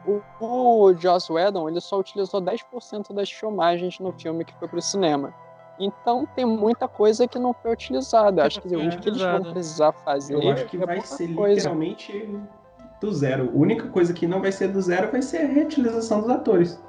[0.08, 4.82] O, o Joss Whedon ele só utilizou 10% das filmagens no filme que foi pro
[4.82, 5.34] cinema.
[5.78, 8.43] Então tem muita coisa que não foi utilizada.
[8.46, 11.34] Acho que o que eles vão precisar fazer Eu acho que é vai pouca ser
[11.36, 11.56] coisa.
[11.56, 12.39] literalmente
[13.02, 13.50] do zero.
[13.54, 16.82] A única coisa que não vai ser do zero vai ser a reutilização dos atores.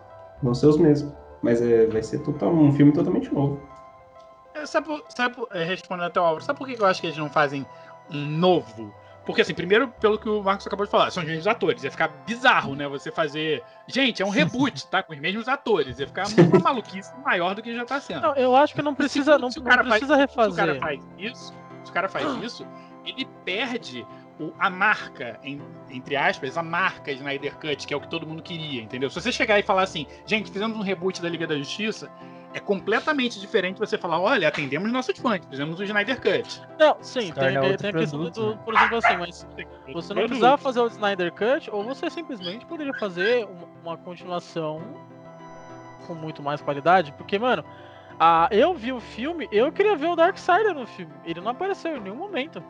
[0.43, 1.13] Vão ser os mesmos.
[1.43, 3.61] Mas é, vai ser total, um filme totalmente novo.
[4.55, 7.09] É, Sabe, por- sabe é, respondendo até o Álvaro, sabe por que eu acho que
[7.09, 7.67] eles não fazem
[8.11, 8.93] um novo?
[9.29, 11.85] Porque, assim, primeiro, pelo que o Marcos acabou de falar, são os mesmos atores.
[11.85, 12.89] Ia ficar bizarro, né?
[12.89, 13.63] Você fazer.
[13.87, 15.03] Gente, é um reboot, tá?
[15.03, 15.99] Com os mesmos atores.
[15.99, 18.23] Ia ficar uma maluquice maior do que já tá sendo.
[18.23, 20.57] Não, eu acho que não precisa, não, Se o não cara precisa faz, Se o
[20.57, 20.81] cara refazer.
[20.81, 22.67] faz isso, se o cara faz isso,
[23.05, 24.07] ele perde
[24.41, 25.61] o- a marca, em-
[25.91, 29.11] entre aspas, a marca Snyder Cut, que é o que todo mundo queria, entendeu?
[29.11, 32.11] Se você chegar e falar assim, gente, fizemos um reboot da Liga da Justiça,
[32.55, 36.63] é completamente diferente você falar, olha, atendemos nossos fãs, fizemos o Snyder Cut.
[36.79, 39.47] Não, sim, tem, torna tem, tem a questão do, do- por exemplo assim, mas
[39.93, 44.81] você não precisava fazer o Snyder Cut, ou você simplesmente poderia fazer uma, uma continuação
[46.07, 47.63] com muito mais qualidade, porque, mano,
[48.19, 51.97] a, eu vi o filme, eu queria ver o Darkseid no filme, ele não apareceu
[51.97, 52.63] em nenhum momento.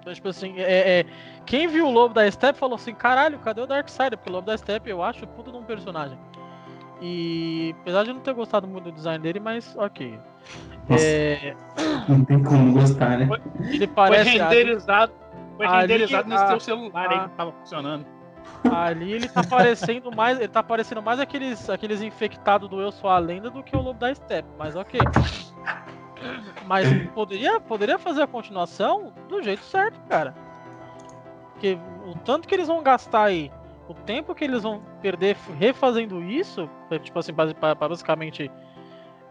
[0.00, 1.06] Então, tipo assim, é, é,
[1.46, 4.16] quem viu o Lobo da Steppe falou assim, caralho, cadê o Darkseid?
[4.16, 6.18] Porque o Lobo da Steppe eu acho puta de um personagem.
[7.00, 10.18] E apesar de eu não ter gostado muito do design dele, mas ok.
[10.88, 11.04] Nossa.
[11.04, 11.54] É,
[12.08, 13.28] Não tem como gostar, né?
[13.68, 14.30] ele Foi parece.
[14.38, 15.12] renderizado,
[15.56, 18.06] foi ali, renderizado nesse a- teu celular aí que tava funcionando.
[18.70, 20.38] Ali ele tá parecendo mais.
[20.38, 23.80] Ele tá parecendo mais aqueles, aqueles infectados do Eu Sou a Lenda do que o
[23.80, 25.00] Lobo da Steppe, mas ok.
[26.66, 30.34] Mas poderia, poderia fazer a continuação do jeito certo, cara.
[31.52, 33.50] Porque o tanto que eles vão gastar aí,
[33.88, 38.50] o tempo que eles vão perder refazendo isso, pra, tipo assim, pra basicamente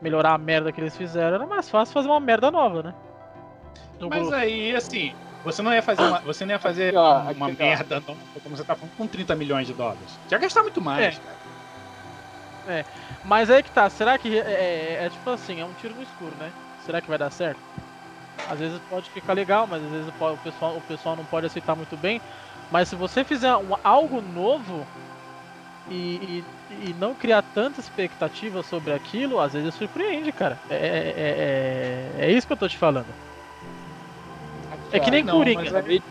[0.02, 2.96] melhorar a merda que eles fizeram, era mais fácil fazer uma merda nova, né?
[4.00, 4.36] No Mas grupo.
[4.36, 5.14] aí, assim,
[5.44, 8.56] você não ia fazer uma, você não ia fazer Aqui, ó, uma merda não, como
[8.56, 10.20] você tá falando, com 30 milhões de dólares.
[10.28, 11.22] Já gastar muito mais, É.
[11.22, 11.44] cara.
[13.24, 14.52] Mas aí que tá, será que é,
[15.00, 16.54] é- é tipo assim, é um tiro no escuro, né?
[16.78, 17.62] Será que vai dar certo?
[18.50, 21.76] Às vezes pode ficar legal, mas às vezes o pessoal, o pessoal não pode aceitar
[21.76, 22.22] muito bem.
[22.74, 24.88] Mas se você fizer um- algo novo
[25.88, 30.60] e, e- e não criar tanta expectativa sobre aquilo, às vezes surpreende, cara.
[30.68, 31.14] É, é-
[32.18, 33.14] é- é isso que eu tô te falando.
[34.92, 35.84] É que nem Não, Coringa.
[35.84, 36.02] de-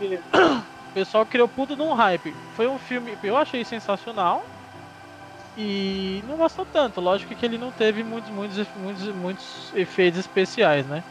[0.89, 2.33] O pessoal criou puto de um hype.
[2.53, 4.45] Foi um filme que eu achei sensacional.
[5.57, 7.01] E não gostou tanto.
[7.01, 11.03] Lógico que ele não teve muitos, muitos, muitos, muitos efeitos especiais, né?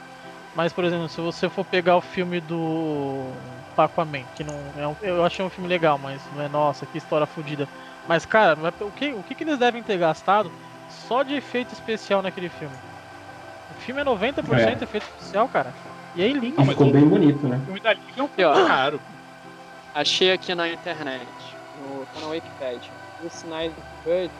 [0.54, 3.32] Mas, por exemplo, se você for pegar o filme do
[3.76, 6.98] Aquaman, que não é um, eu achei um filme legal, mas não é nossa, que
[6.98, 7.68] história fodida.
[8.06, 10.52] Mas, cara, é- o que, o que, que eles devem ter gastado
[10.88, 12.76] só de efeito especial naquele filme?
[13.70, 15.74] O filme é 90% efeito especial, cara.
[16.14, 16.56] E é lindo.
[16.58, 17.56] Mas Ficou o- bem bonito, né?
[17.56, 19.00] O filme da Liga é um pouco caro.
[19.94, 22.92] Achei aqui na internet, no, tá na Wikipedia.
[23.22, 24.32] O Snyder Cut,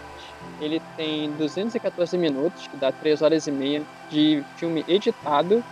[0.60, 5.62] ele tem 214 minutos, que dá 3 horas e meia de filme editado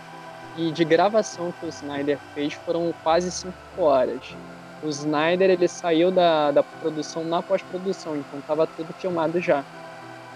[0.55, 4.37] e de gravação que o Snyder fez foram quase 5 horas.
[4.81, 9.63] O Snyder ele saiu da, da produção na pós-produção, então tava tudo filmado já.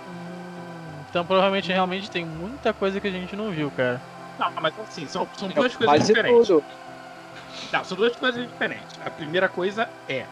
[0.07, 4.01] Hum, Então provavelmente realmente tem muita coisa que a gente não viu, cara.
[4.37, 6.47] Não, mas assim, são, são É duas coisas quase diferentes.
[6.47, 6.63] tudo.
[7.71, 8.99] Não, são duas coisas diferentes.
[9.01, 10.25] A primeira coisa é,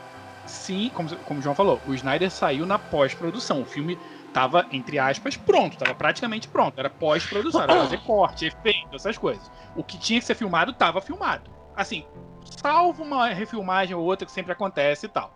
[0.46, 3.62] sim, como, como o João falou, o Snyder saiu na pós-produção.
[3.62, 3.98] O filme
[4.34, 6.80] tava, entre aspas, pronto, tava praticamente pronto.
[6.80, 9.50] Era pós-produção, era fazer corte, efeito, essas coisas.
[9.76, 11.50] O que tinha que ser filmado, tava filmado.
[11.76, 12.06] Assim,
[12.44, 15.32] salvo uma refilmagem ou outra que sempre acontece e tal.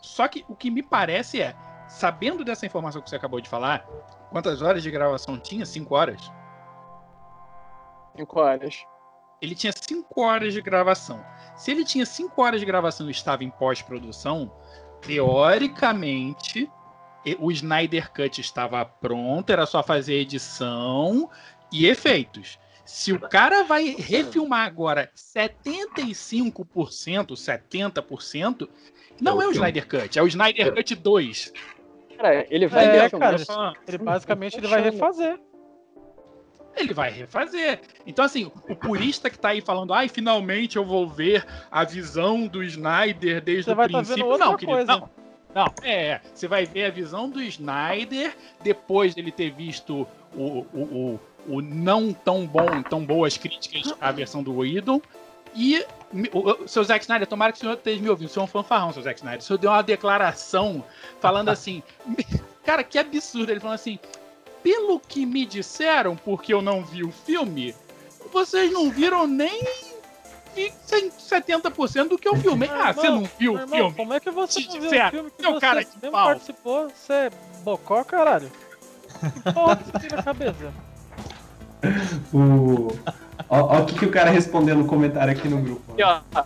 [0.00, 1.54] Só que o que me parece é,
[1.88, 3.84] sabendo dessa informação que você acabou de falar,
[4.30, 5.66] quantas horas de gravação tinha?
[5.66, 6.32] Cinco horas?
[8.16, 8.84] 5 horas.
[9.40, 11.24] ele tinha 5 horas de gravação.
[11.56, 14.52] Se ele tinha 5 horas de gravação e estava em pós-produção,
[15.00, 16.70] teoricamente
[17.38, 21.30] o Snyder Cut estava pronto, era só fazer edição
[21.72, 22.58] e efeitos.
[22.84, 28.68] Se o cara vai refilmar agora 75%, 70%,
[29.20, 29.52] não É o é o.
[29.52, 31.52] Snyder Cut, é o Snyder Cut 2.
[32.16, 33.38] Cara, ele vai É, cara.
[33.38, 35.38] Só- Ele basicamente ele vai refazer.
[36.76, 37.80] ele vai refazer.
[38.06, 42.46] Então, assim, o purista que tá aí falando, ai, finalmente eu vou ver a visão
[42.46, 44.22] do Snyder desde Você o vai tá princípio.
[44.24, 44.92] vendo outra não, querido, coisa.
[44.98, 45.10] não.
[45.54, 51.20] Não, é, você vai ver a visão do Snyder depois dele ter visto o, o,
[51.48, 55.00] o, o não tão bom, tão boas críticas à versão do Whedon.
[55.54, 55.84] E,
[56.32, 58.46] o, o- seu Zack Snyder, tomara que o senhor esteja me ouvindo, o senhor é
[58.46, 59.40] um fanfarrão, seu Zack Snyder.
[59.40, 60.84] O senhor deu uma declaração
[61.20, 61.82] falando assim,
[62.64, 63.50] cara, que absurdo.
[63.50, 63.98] Ele falando assim,
[64.62, 67.74] pelo que me disseram, porque eu não vi o filme,
[68.32, 69.60] vocês não viram nem
[70.56, 72.68] 70% do que eu filmei.
[72.68, 73.94] Meu Ah, você irmão, não viu o irmão, filme?
[73.94, 76.26] Como é que você não viu o filme que você cara de mesmo pau.
[76.26, 76.88] participou?
[76.90, 77.30] Você é
[77.62, 78.50] bocó, caralho?
[79.20, 80.72] Que porra que você tem na cabeça?
[82.32, 82.88] O...
[83.48, 85.94] Ó, o que, que o cara respondeu no comentário aqui no grupo.
[86.02, 86.44] ó.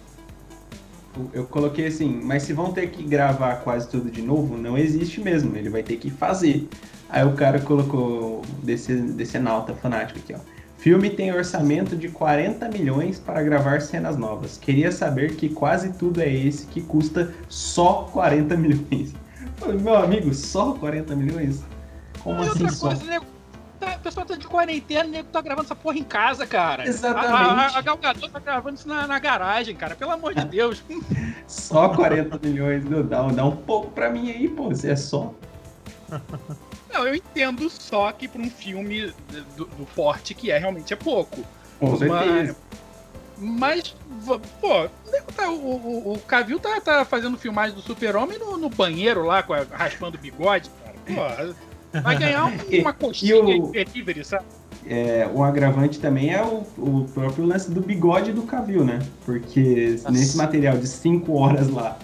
[1.32, 5.20] Eu coloquei assim, mas se vão ter que gravar quase tudo de novo, não existe
[5.20, 6.68] mesmo, ele vai ter que fazer.
[7.08, 10.53] Aí o cara colocou desse, desse nauta fanático aqui, ó.
[10.84, 14.58] Filme tem orçamento de 40 milhões para gravar cenas novas.
[14.58, 19.14] Queria saber que quase tudo é esse que custa só 40 milhões.
[19.80, 21.64] Meu amigo, só 40 milhões?
[22.22, 22.88] Como E assim outra só?
[22.88, 23.24] coisa, nego,
[23.80, 26.86] tá, a pessoa tá de quarentena, o nego tá gravando essa porra em casa, cara.
[26.86, 27.32] Exatamente.
[27.32, 29.96] A, a, a Gal Gadot tá gravando isso na, na garagem, cara.
[29.96, 30.84] Pelo amor de Deus.
[31.48, 35.32] Só 40 milhões, dá, dá um pouco pra mim aí, pô, se é só.
[36.94, 39.12] Não, eu entendo só que pra um filme
[39.56, 41.44] do, do porte que é realmente é pouco.
[41.80, 42.56] Com certeza.
[43.36, 44.88] Mas, v- pô,
[45.36, 49.42] tá- o, o, o Cavill tá, tá fazendo filmagem do Super-Homem no, no banheiro lá,
[49.42, 50.94] com a- raspando o bigode, cara.
[51.04, 54.44] Pô, vai ganhar um- uma coxinha o- de delivery, sabe?
[54.86, 59.00] É, o agravante também é o, o próprio lance do bigode do Cavill, né?
[59.24, 60.10] Porque Nossa.
[60.12, 61.98] nesse material de 5 horas lá,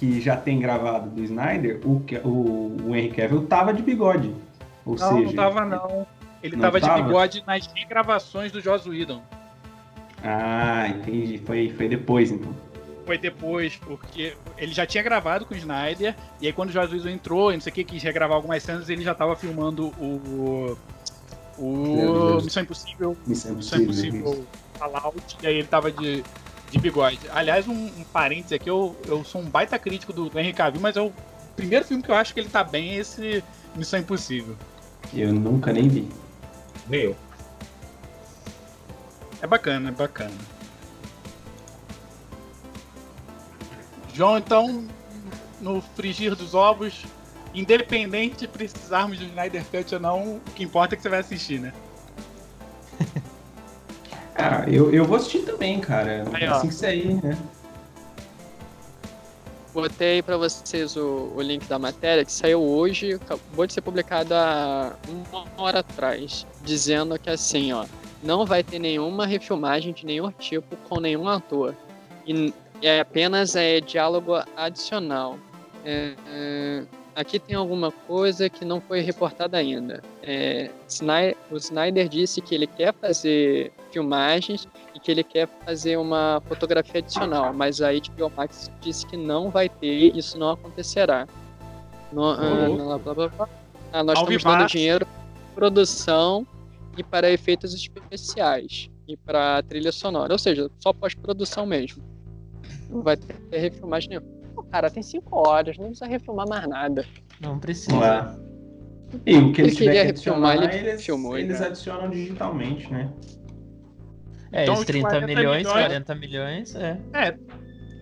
[0.00, 4.34] que já tem gravado do Snyder, o, o, o Henry Cavill tava de bigode.
[4.86, 6.06] Ou Não, seja, não tava não.
[6.42, 6.96] Ele Não tava, tava?
[6.96, 9.20] de bigode nas regravações do Joss Whedon.
[10.24, 11.36] Ah, entendi.
[11.44, 12.50] Foi, foi depois, então.
[13.04, 16.94] Foi depois, porque ele já tinha gravado com o Snyder, e aí quando o Joss
[16.94, 19.88] Whedon entrou, e não sei o que, quis regravar algumas cenas, ele já tava filmando
[19.98, 20.78] o.
[21.58, 21.94] O.
[21.94, 22.44] Deus.
[22.44, 23.14] Missão Impossível.
[23.26, 24.20] Missão Missão Impossível.
[24.20, 24.46] Impossível
[24.78, 26.24] Fallout, e aí ele tava de,
[26.70, 27.18] de bigode.
[27.30, 30.80] Aliás, um, um parênteses aqui, eu, eu sou um baita crítico do, do Henry Cavill,
[30.80, 31.12] mas é o
[31.56, 33.42] primeiro filme que eu acho que ele tá bem é esse
[33.74, 34.56] Missão Impossível.
[35.12, 36.08] Eu nunca nem vi.
[36.88, 37.16] Nem eu.
[39.42, 40.34] É bacana, é bacana.
[44.14, 44.86] João, então,
[45.60, 47.04] no frigir dos ovos,
[47.54, 51.20] independente de precisarmos do Snyder Cut ou não, o que importa é que você vai
[51.20, 51.72] assistir, né?
[54.34, 56.24] Ah, eu, eu vou assistir também, cara.
[56.32, 57.36] Aí, assim que sair, né?
[59.72, 64.34] Botei pra vocês o, o link da matéria que saiu hoje, acabou de ser publicado
[64.34, 67.86] há uma hora atrás, dizendo que assim, ó,
[68.20, 71.74] não vai ter nenhuma refilmagem de nenhum tipo com nenhum ator.
[72.26, 75.38] E é apenas é, diálogo adicional.
[75.84, 76.82] É, é,
[77.20, 80.02] aqui tem alguma coisa que não foi reportada ainda.
[80.22, 85.96] É, Sny- o Snyder disse que ele quer fazer filmagens e que ele quer fazer
[85.96, 91.26] uma fotografia adicional, mas a HBO Max disse que não vai ter, isso não acontecerá.
[92.12, 93.48] No, ah, blá, blá, blá.
[93.92, 96.46] Ah, nós estamos dando dinheiro para produção
[96.96, 102.02] e para efeitos especiais e para trilha sonora, ou seja, só pós-produção mesmo.
[102.88, 104.39] Não vai ter refilmagem nenhuma.
[104.70, 107.04] Cara, tem cinco horas, não precisa refilmar mais nada.
[107.40, 107.96] Não precisa.
[107.98, 108.36] Lá.
[109.26, 111.70] E o que Ele eles tiver queria que refilmar, ele eles, filmou, eles cara.
[111.70, 113.10] adicionam digitalmente, né?
[114.52, 116.98] É, Então, os os 30 40 milhões, milhões- 40 milhões, é.
[117.12, 117.36] É,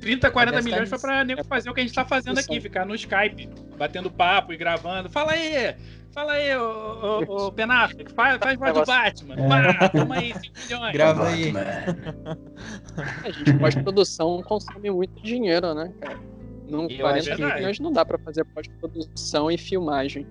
[0.00, 2.38] 30, 40 Vai gastar milhões foi pra nego fazer o que a gente tá fazendo
[2.38, 5.08] aqui, ficar no Skype, batendo papo e gravando.
[5.08, 5.74] Fala aí!
[6.12, 6.62] Fala aí, ô,
[7.26, 9.34] ô, ô Affleck, faz, faz voz do Batman.
[9.34, 9.48] É.
[9.48, 10.92] Pá, toma aí, 5 milhões.
[10.92, 11.52] Grava aí.
[13.24, 16.18] A gente pós-produção consome muito dinheiro, né, cara?
[16.68, 20.26] Não, Eu 40 acho que- milhões não dá pra fazer pós-produção e filmagem.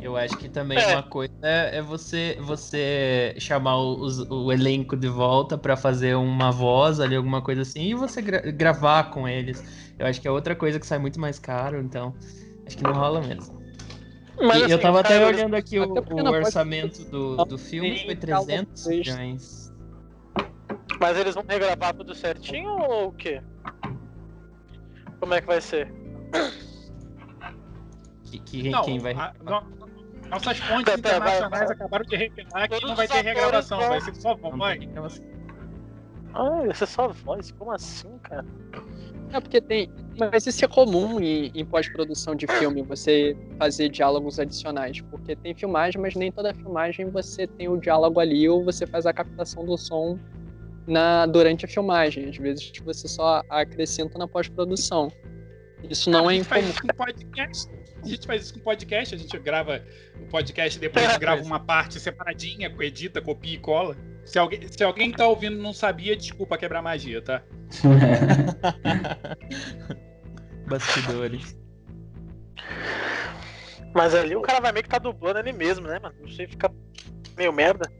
[0.00, 0.92] Eu acho que também É.
[0.92, 7.00] uma coisa é você você chamar os- o elenco de volta pra fazer uma voz
[7.00, 9.62] ali, alguma coisa assim, e você gra- gravar com eles.
[9.98, 12.14] Eu acho que é outra coisa que sai muito mais caro, então
[12.64, 13.58] acho que não rola mesmo.
[14.40, 17.44] Mas, assim, eu tava até cara, olhando aqui o, até o não pode- orçamento do,
[17.44, 19.06] do filme, foi calma 300 vocês.
[19.08, 19.72] milhões.
[21.00, 23.40] Mas eles vão regravar tudo certinho ou o quê?
[25.20, 25.92] Como é que vai ser?
[28.24, 29.12] Que, que- Não, quem vai...
[29.14, 29.78] a- no-
[30.28, 31.74] nossas pera, vai, internacionais vai.
[31.76, 34.78] acabaram de revelar que não vai ter regravação, vai ser só voz.
[34.84, 35.24] gravação.
[36.34, 37.50] Ah, vai ser só voz?
[37.52, 38.44] Como assim, cara?
[39.32, 39.90] É porque tem.
[40.18, 45.00] Mas isso é comum em, em pós-produção de filme, você fazer diálogos adicionais.
[45.00, 49.06] Porque tem filmagem, mas nem toda filmagem você tem o diálogo ali ou você faz
[49.06, 50.18] a captação do som
[50.88, 52.28] na, durante a filmagem.
[52.28, 55.12] Às vezes você só acrescenta na pós-produção.
[55.88, 56.74] Isso não é gente faz incomum.
[56.74, 57.70] isso com podcast.
[58.02, 59.82] A gente faz isso com podcast, a gente grava
[60.20, 63.96] o podcast e depois a gente grava uma parte separadinha, edita, copia e cola.
[64.24, 67.42] Se alguém, se alguém que tá ouvindo não sabia, desculpa quebrar magia, tá?
[70.68, 71.56] Bastidores.
[73.94, 76.14] Mas ali o cara vai meio que tá dublando ele mesmo, né, mano?
[76.20, 76.70] Não sei, fica
[77.36, 77.90] meio merda.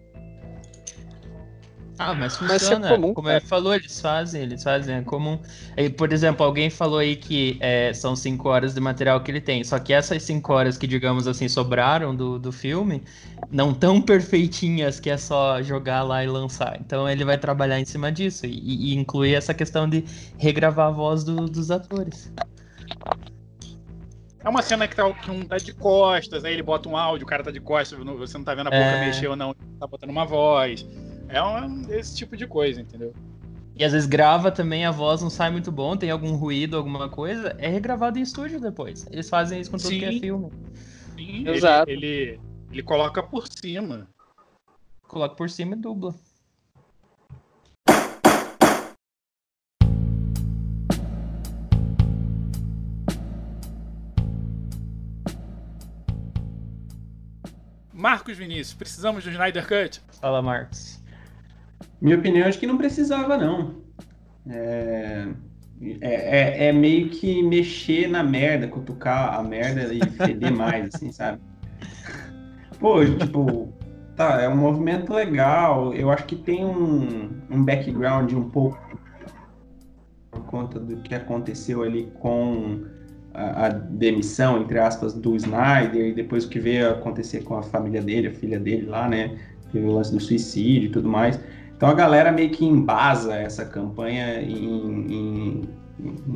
[1.99, 2.89] Ah, mas Mas é funciona.
[2.95, 5.37] comum, Como ele falou, eles fazem, eles fazem, é comum.
[5.77, 9.41] Aí, por exemplo, alguém falou aí que é, são cinco horas de material que ele
[9.41, 9.65] tem.
[9.65, 13.03] Só que essas cinco horas que, digamos assim, sobraram do, do filme,
[13.51, 16.79] não tão perfeitinhas que é só jogar lá e lançar.
[16.81, 20.05] Então ele vai trabalhar em cima disso e, e incluir essa questão de
[20.39, 22.31] regravar a voz do- dos atores.
[24.41, 27.25] É uma cena que, tá, que um tá de costas, aí ele bota um áudio,
[27.27, 28.97] o cara tá de costas, você não tá vendo a boca É.
[28.97, 30.87] mexer ou não, tá botando uma voz.
[31.29, 33.13] É um, esse tipo de coisa, entendeu?
[33.77, 37.09] E às vezes grava também, a voz não sai muito bom, tem algum ruído, alguma
[37.09, 39.07] coisa, é regravado em estúdio depois.
[39.11, 40.21] Eles fazem isso com tudo que é Sim.
[40.21, 40.51] filme.
[41.15, 41.91] Sim, Exato.
[41.91, 42.41] Ele, ele,
[42.73, 44.09] ele coloca por cima.
[45.07, 46.15] Coloca por cima e dubla.
[57.93, 60.01] Marcos Vinícius, precisamos do Snyder Cut?
[60.21, 60.98] Fala, Marcos.
[62.01, 63.77] Minha opinião, acho que não precisava, não.
[64.49, 65.27] É,
[66.01, 71.13] é, é- é meio que mexer na merda, cutucar a merda e feder mais, assim,
[71.13, 71.41] sabe?
[72.79, 73.73] Pô, tipo,
[74.17, 75.93] tá, é um movimento legal.
[75.93, 78.79] Eu acho que tem um, um background um pouco
[80.31, 82.85] por conta do que aconteceu ali com
[83.35, 87.63] a, a demissão, entre aspas, do Snyder e depois o que veio acontecer com a
[87.63, 89.37] família dele, a filha dele lá, né?
[89.73, 91.39] Teve o lance do suicídio e tudo mais.
[91.79, 95.69] Então a galera meio que embasa essa campanha em, em-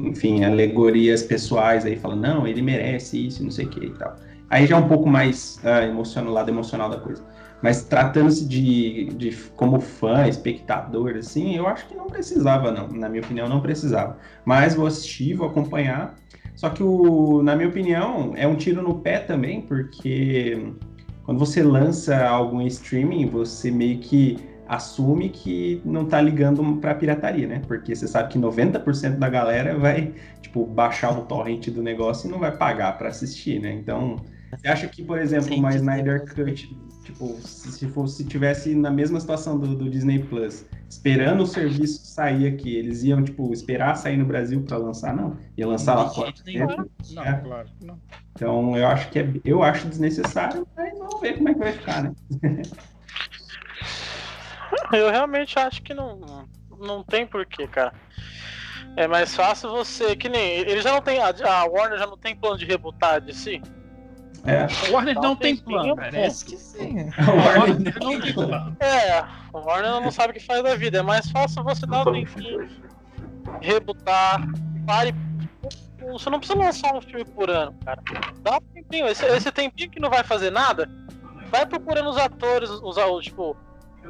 [0.09, 4.14] enfim, alegorias pessoais aí, fala, não, ele merece isso, não sei o que e tal.
[4.49, 7.24] Aí já é um pouco mais ah, emocional, lado emocional da coisa.
[7.61, 12.86] Mas tratando-se de, de como fã, espectador, assim, eu acho que não precisava, não.
[12.86, 14.18] Na minha opinião, não precisava.
[14.45, 16.14] Mas vou assistir, vou acompanhar.
[16.55, 20.72] Só que, o, na minha opinião, é um tiro no pé também, porque
[21.24, 26.95] quando você lança algo em streaming, você meio que assume que não tá ligando pra
[26.95, 27.61] pirataria, né?
[27.66, 32.31] Porque você sabe que 90% da galera vai, tipo, baixar o torrent do negócio e
[32.33, 33.70] não vai pagar pra assistir, né?
[33.70, 34.16] Então,
[34.57, 38.75] você acha que, por exemplo, Sim, uma Snyder Cut, tipo, se, se fosse, se tivesse
[38.75, 43.53] na mesma situação do, do Disney Plus, esperando o serviço sair aqui, eles iam, tipo,
[43.53, 45.14] esperar sair no Brasil pra lançar?
[45.14, 45.37] Não.
[45.55, 46.33] Ia lançar lá fora.
[46.47, 46.66] nenhum.
[47.12, 47.35] Não, É.
[47.45, 47.68] claro.
[47.85, 47.99] Não.
[48.35, 51.73] Então, eu acho que é, eu acho desnecessário, mas vamos ver como é que vai
[51.73, 52.12] ficar, né?
[54.93, 56.47] Eu realmente acho que não,
[56.78, 57.93] não tem porquê, cara.
[58.97, 60.14] É mais fácil você.
[60.14, 60.59] Que nem.
[60.59, 61.18] Ele já não tem.
[61.20, 63.62] A, a Warner já não tem plano de rebutar de si.
[64.45, 64.66] É.
[64.88, 65.97] A Warner não tem plano.
[65.97, 67.09] Parece que sim.
[67.16, 68.76] A A Warner não tem plano.
[68.80, 70.99] É, a Warner não sabe o que faz da vida.
[70.99, 72.68] É mais fácil você dar um tempinho,
[73.61, 74.43] rebutar,
[74.86, 75.14] pare.
[76.11, 78.03] Você não precisa lançar um filme por ano, cara.
[78.43, 79.07] Dá um tempinho.
[79.07, 80.90] Esse, esse tempinho que não vai fazer nada,
[81.49, 83.57] vai procurando os atores, os, os, tipo,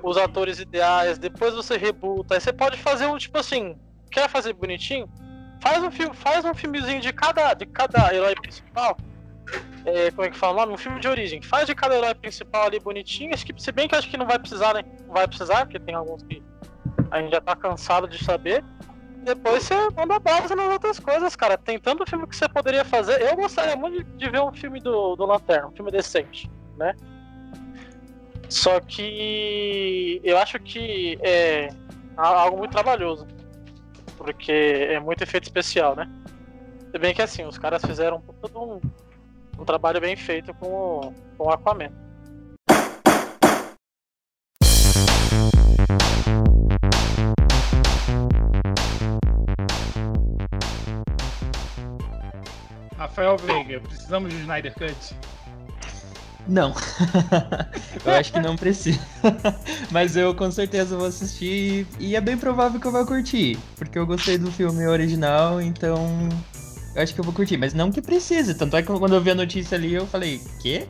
[0.02, 2.34] os atores ideais, depois você rebuta.
[2.34, 3.76] Aí você pode fazer um, tipo assim,
[4.10, 5.08] quer fazer bonitinho?
[5.60, 8.96] Faz um filme, faz um filmezinho de cada, de cada herói principal.
[9.84, 10.66] É, como é que fala?
[10.66, 11.42] Um filme de origem.
[11.42, 13.34] Faz de cada herói principal ali bonitinho.
[13.34, 14.82] Acho que, se bem que acho que não vai precisar, né?
[15.06, 16.42] Não vai precisar, porque tem alguns que
[17.10, 18.64] a gente já tá cansado de saber.
[19.24, 21.56] Depois você manda base nas outras coisas, cara.
[21.56, 23.20] Tem tanto filme que você poderia fazer.
[23.22, 26.94] Eu gostaria muito de ver um filme do, do Lanterna, um filme decente, né?
[28.52, 31.70] Só que eu acho que é
[32.14, 33.26] algo muito trabalhoso.
[34.18, 36.06] Porque é muito efeito especial, né?
[36.90, 38.80] Se bem que assim, os caras fizeram todo um,
[39.58, 41.90] um trabalho bem feito com o, com o Aquaman.
[52.98, 55.16] Rafael Veiga, precisamos de Snyder Cut?
[56.46, 56.74] Não.
[58.04, 59.00] eu acho que não precisa.
[59.90, 63.58] Mas eu com certeza vou assistir e é bem provável que eu vá curtir.
[63.76, 66.28] Porque eu gostei do filme original, então.
[66.94, 67.56] Eu acho que eu vou curtir.
[67.56, 68.54] Mas não que precise.
[68.54, 70.86] Tanto é que quando eu vi a notícia ali, eu falei, quê?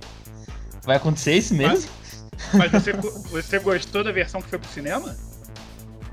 [0.84, 1.88] Vai acontecer isso mesmo?
[2.54, 2.92] Mas você,
[3.30, 5.14] você gostou da versão que foi pro cinema?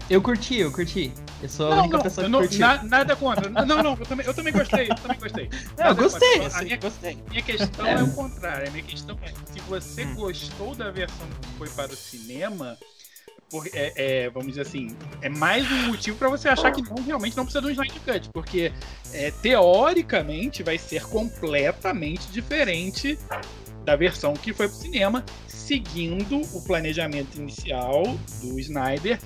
[0.09, 1.13] Eu curti, eu curti.
[1.41, 2.59] Eu sou a única pessoa eu que não- curtiu.
[2.59, 3.49] na- nada contra.
[3.49, 5.49] Não, não, eu também, eu também gostei, eu também gostei.
[5.49, 6.47] Não, eu Nada gostei, contra.
[6.47, 7.17] assim, A minha, gostei.
[7.29, 7.93] minha questão É.
[7.93, 8.03] é.
[8.03, 8.67] o contrário.
[8.67, 10.15] A minha questão é, se você Hum.
[10.15, 12.77] gostou da versão que foi para o cinema,
[13.49, 13.93] por- é,
[14.25, 17.45] é, vamos dizer assim, é mais um motivo para você achar que não, realmente não
[17.45, 18.71] precisa de um Snyder Cut, porque
[19.13, 23.17] é, teoricamente vai ser completamente diferente
[23.85, 28.03] da versão que foi pro cinema, seguindo o planejamento inicial
[28.41, 29.19] do Snyder,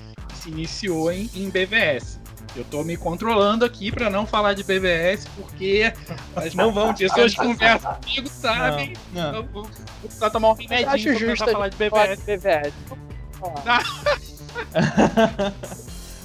[0.44, 2.20] se iniciou em, em BVS.
[2.54, 5.92] Eu tô me controlando aqui para não falar de BVS, porque
[6.36, 8.92] as Não vão pessoas que conversam comigo sabem.
[9.12, 9.38] Não, não.
[9.40, 9.68] Eu vou
[10.02, 12.22] precisar tomar um Eu remedinho acho pra justo falar de falar de.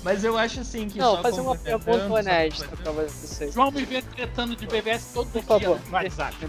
[0.03, 3.53] Mas eu acho assim que Não, só fazer uma pergunta honesta pra vocês.
[3.53, 5.78] João me vê tretando de BBS todo Por dia favor.
[5.88, 6.38] no WhatsApp.
[6.43, 6.47] Ah,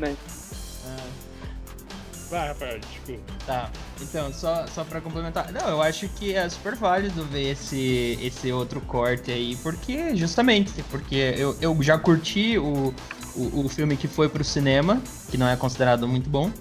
[2.30, 3.32] Vai, Rafael, desculpa.
[3.44, 3.70] Tá,
[4.00, 5.50] então, só, só pra complementar.
[5.50, 10.82] Não, eu acho que é super válido ver esse, esse outro corte aí, porque, justamente,
[10.90, 12.94] porque eu, eu já curti o,
[13.34, 16.52] o, o filme que foi pro cinema, que não é considerado muito bom.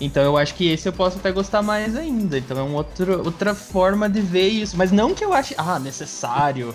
[0.00, 2.38] Então eu acho que esse eu posso até gostar mais ainda.
[2.38, 4.76] Então é uma outro, outra forma de ver isso.
[4.76, 6.72] Mas não que eu ache, ah, necessário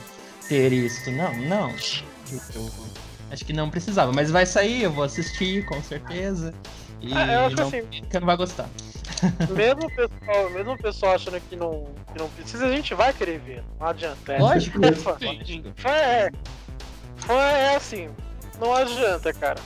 [0.49, 1.09] ter isso.
[1.11, 1.69] Não, não.
[2.53, 2.69] Eu
[3.31, 4.11] acho que não precisava.
[4.11, 6.53] Mas vai sair, eu vou assistir, com certeza.
[7.03, 8.69] E Ah, eu acho não, assim, que não vai gostar.
[9.53, 13.13] mesmo o pessoal, mesmo o pessoal achando que não, que não precisa, a gente vai
[13.13, 13.63] querer ver.
[13.79, 14.33] Não adianta.
[14.33, 14.85] É, Lógico.
[14.85, 15.17] é, fã.
[15.75, 16.31] Fã é,
[17.17, 18.09] fã é assim,
[18.59, 19.59] não adianta, cara.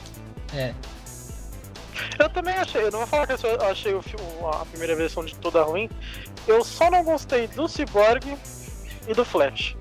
[0.53, 0.73] É.
[2.19, 5.23] Eu também achei, eu não vou falar que eu achei o filme, a primeira versão
[5.23, 5.89] de toda ruim.
[6.47, 8.37] Eu só não gostei do Cyborg
[9.07, 9.75] e do Flash.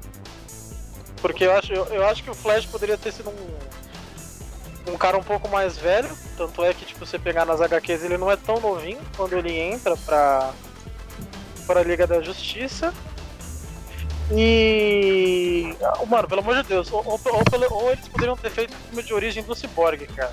[1.20, 3.65] Porque eu acho, eu, eu acho que o Flash poderia ter sido um,
[4.88, 6.08] um cara um pouco mais velho.
[6.36, 9.52] Tanto é que, tipo, você pegar nas HQs, ele não é tão novinho quando ele
[9.58, 10.52] entra pra,
[11.66, 12.92] pra Liga da Justiça.
[14.32, 15.74] E.
[15.82, 18.88] ah, Mano, pelo amor de Deus, ou, ou, ou ou eles poderiam ter feito o
[18.88, 20.32] filme de origem do Cyborg, cara.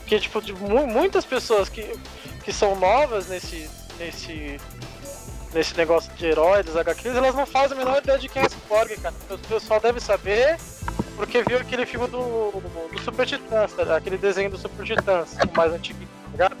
[0.00, 1.82] Porque, tipo, de mu- muitas pessoas que,
[2.44, 4.58] que são novas nesse, nesse,
[5.52, 8.48] nesse negócio de herói dos HQs, elas não fazem a menor ideia de quem é
[8.48, 9.14] Cyborg, cara.
[9.30, 10.58] O pessoal deve saber
[11.18, 12.52] porque viu aquele filme do,
[12.92, 13.96] do Super Titãs, tá?
[13.96, 16.56] aquele desenho do Super Titãs, o mais antigo, tá ligado?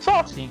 [0.00, 0.50] Só, Sim.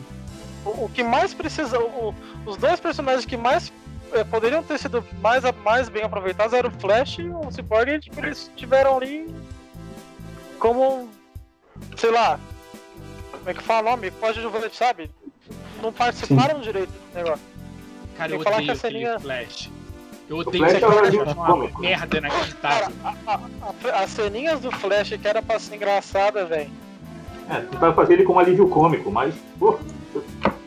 [0.63, 2.13] o, o que mais precisa, o-
[2.45, 3.73] os dois personagens que mais
[4.13, 7.99] eh, poderiam ter sido mais, mais bem aproveitados eram o Flash e o Cyborg, e
[7.99, 9.28] tipo, eles tiveram ali
[10.59, 11.09] como,
[11.97, 12.39] sei lá,
[13.32, 14.11] como é que fala o nome?
[14.11, 15.09] Coadjuvante, sabe?
[15.82, 17.43] Não participaram direito do negócio.
[18.17, 19.69] Cara, eu Tem falar odeio que a ceninha- Flash.
[20.28, 21.82] Eu O odeio Flash esse é o cara, é uma cômico.
[21.82, 22.95] merda Cara, inacreditável.
[23.03, 23.39] a- a-
[23.91, 26.71] a- as ceninhas do Flash que era pra ser engraçada, velho.
[27.49, 29.78] É, tentaram fazer ele como alívio cômico, mas, pô,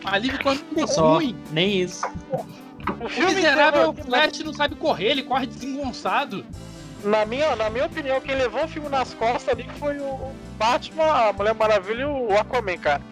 [0.04, 1.14] Alívio quando é Só.
[1.16, 1.36] ruim.
[1.50, 2.06] Nem isso.
[3.00, 6.44] O O filme miserável inteiro- Flash não sabe correr, ele corre desengonçado.
[7.04, 11.04] Na minha, na minha opinião, quem levou o filme nas costas ali foi o Batman,
[11.04, 13.02] a Mulher Maravilha e o Aquaman, cara.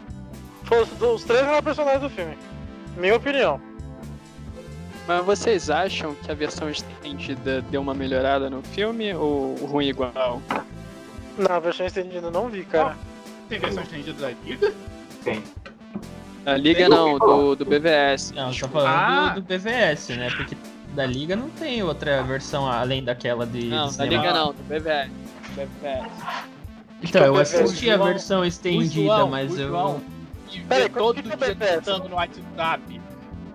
[0.64, 2.36] Foram os, os três melhores personagens do filme.
[2.97, 3.61] Minha opinião.
[5.07, 10.43] Mas vocês acham que a versão estendida deu uma melhorada no filme ou ruim igual?
[11.39, 12.97] Na versão estendida eu não vi, cara.
[13.49, 14.73] Tem versão estendida da Liga?
[15.23, 15.43] tem.
[16.45, 18.33] Da Liga não, do, do BVS.
[18.33, 19.29] Não, você tá falando Ah.
[19.35, 20.29] do, do BVS, né?
[20.37, 20.57] Porque
[20.95, 23.67] da Liga não tem outra versão além daquela de.
[23.67, 24.23] Não, de da cinema.
[24.23, 25.11] Liga não, do BVS.
[25.55, 26.11] BVS.
[27.03, 29.69] Então, eu O assisti a versão estendida, o João, mas o eu.
[29.69, 30.01] João,
[30.69, 31.75] Peraí, todo dia BBS?
[31.85, 33.01] tentando no WhatsApp.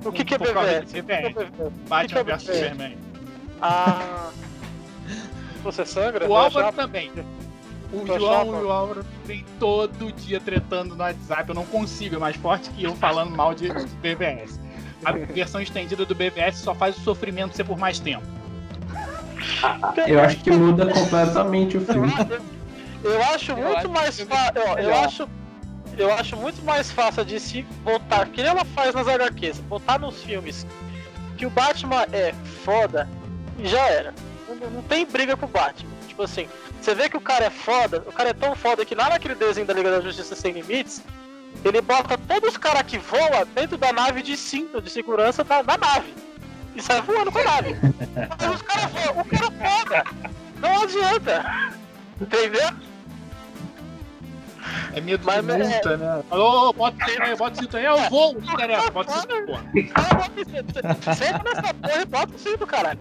[0.04, 0.90] O que, que é BVS?
[0.90, 1.34] O que é BVS?
[1.34, 1.72] BVS?
[1.88, 2.44] Batman O que que é vs?
[2.44, 2.98] Superman.
[3.62, 4.30] Ah.
[5.64, 6.26] Você sangra?
[6.26, 7.12] O Você Álvaro também.
[7.94, 8.58] O Tu João achava?
[8.58, 11.50] e o Álvaro vem todo dia tretando no WhatsApp.
[11.50, 13.68] Eu não consigo, é mais forte que eu falando mal de
[14.02, 14.60] BVS.
[15.04, 18.24] A versão estendida do BVS só faz o sofrimento ser por mais tempo.
[20.08, 22.14] Eu acho que muda completamente o filme.
[23.04, 24.62] Eu acho Eu muito acho mais fácil.
[24.62, 25.30] Eu, eu acho.
[25.98, 30.00] Eu acho muito mais fácil de se botar, que nem ela faz nas HQs, botar
[30.00, 30.66] nos filmes
[31.38, 32.34] que o Batman é
[32.64, 33.10] foda
[33.58, 34.14] e já era.
[34.48, 35.90] Não, não tem briga com o Batman.
[36.08, 36.48] Tipo assim,
[36.82, 39.36] você vê que o cara é foda, o cara é tão foda que lá naquele
[39.36, 41.02] desenho da Liga da Justiça Sem Limites,
[41.64, 45.62] ele bota todos os caras que voam dentro da nave de cinto de segurança da,
[45.62, 46.14] da nave.
[46.76, 47.76] E sai voando com a nave.
[48.40, 50.04] Mas os caras voam, o cara é foda.
[50.60, 51.74] Não adianta.
[52.20, 52.70] Entendeu?
[54.94, 56.24] É medo Mas de é- né?
[56.30, 57.86] Ô, bota o cinto aí, bota o cinto aí.
[57.86, 59.64] Eu vou, não interessa, bota o cinto, porra.
[60.16, 61.16] Bota.
[61.16, 63.00] Senta nessa porra e bota o cinto, caralho.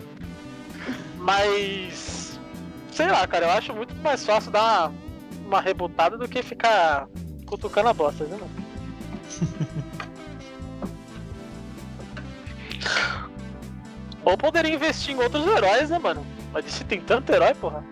[1.19, 2.41] Mas.
[2.93, 4.91] Sei lá, cara, eu acho muito mais fácil dar
[5.47, 7.07] uma, rebutada do que ficar
[7.47, 8.41] cutucando a bosta, viu?
[14.25, 16.27] Ou poderia investir em outros heróis, né, mano?
[16.53, 17.85] Mas se tem tanto herói, porra.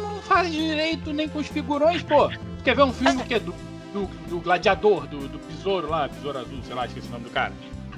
[0.00, 2.30] Não faz direito nem com os figurões, pô.
[2.64, 3.52] Quer ver um filme que é do,
[3.92, 7.30] do, do gladiador, do, do besouro lá, besouro azul, sei lá, esqueci o nome do
[7.30, 7.52] cara.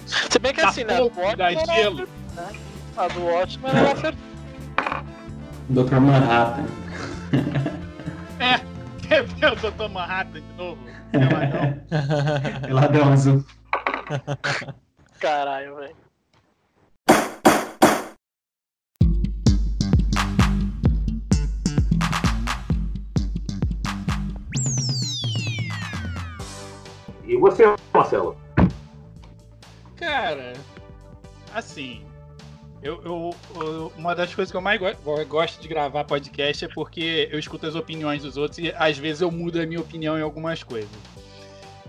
[0.06, 0.96] Se bem que Da assim, né?
[0.96, 2.00] do da Watchmen gelo.
[2.36, 2.52] era- né?
[2.96, 4.22] A do Watchmen era acertou.
[5.70, 6.00] Dr.
[6.00, 6.66] Manhattan.
[8.40, 8.58] É,
[9.06, 9.88] quer ver o Dr.
[9.88, 10.78] Manhattan de novo?
[11.14, 12.60] Lá, não.
[12.62, 13.44] Peladão azul.
[15.20, 15.96] Caralho, velho.
[27.32, 27.64] E você,
[27.94, 28.36] Marcelo?
[29.96, 30.52] Cara,
[31.54, 32.02] Assim,
[32.82, 36.64] eu, eu- eu- uma das coisas que eu mais go- go- gosto de gravar podcast
[36.64, 39.80] é porque eu escuto as opiniões dos outros e às vezes eu mudo a minha
[39.80, 40.88] opinião em algumas coisas.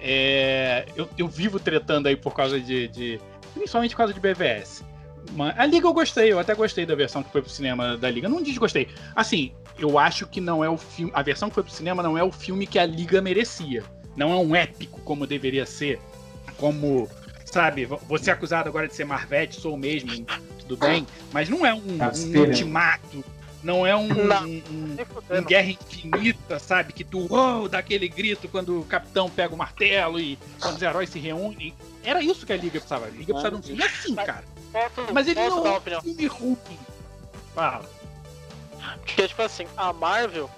[0.02, 3.22] É, eu, eu vivo tretando aí por causa de, de-
[3.54, 4.84] Principalmente por causa de BVS.
[5.58, 8.28] A Liga eu gostei, eu até gostei da versão que foi pro cinema da Liga.
[8.28, 8.90] Não desgostei.
[9.16, 11.12] Assim, eu acho que não é o filme.
[11.16, 13.84] A versão que foi pro cinema não é o filme que a Liga merecia.
[14.16, 16.00] Não é um épico como deveria ser.
[16.58, 17.10] Como,
[17.46, 20.26] sabe, você é acusado agora de ser Marvete, sou mesmo,
[20.60, 21.06] tudo bem.
[21.32, 23.24] Mas não é um, Tá um ultimato.
[23.64, 24.44] Não é um, Não.
[24.46, 24.98] um-
[25.32, 26.92] um- guerra infinita, sabe?
[26.92, 30.82] Que tu uou, dá aquele grito quando o capitão pega o martelo e quando os
[30.82, 31.74] heróis se reúnem.
[32.04, 33.06] Era isso que a Liga precisava.
[33.06, 34.44] A Liga precisava de um filme assim, cara.
[35.14, 36.58] Mas ele não é um filme ruim.
[37.56, 37.90] Fala.
[39.06, 40.50] Porque, tipo assim, a Marvel,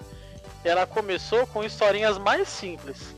[0.64, 3.14] ela começou com historinhas mais simples.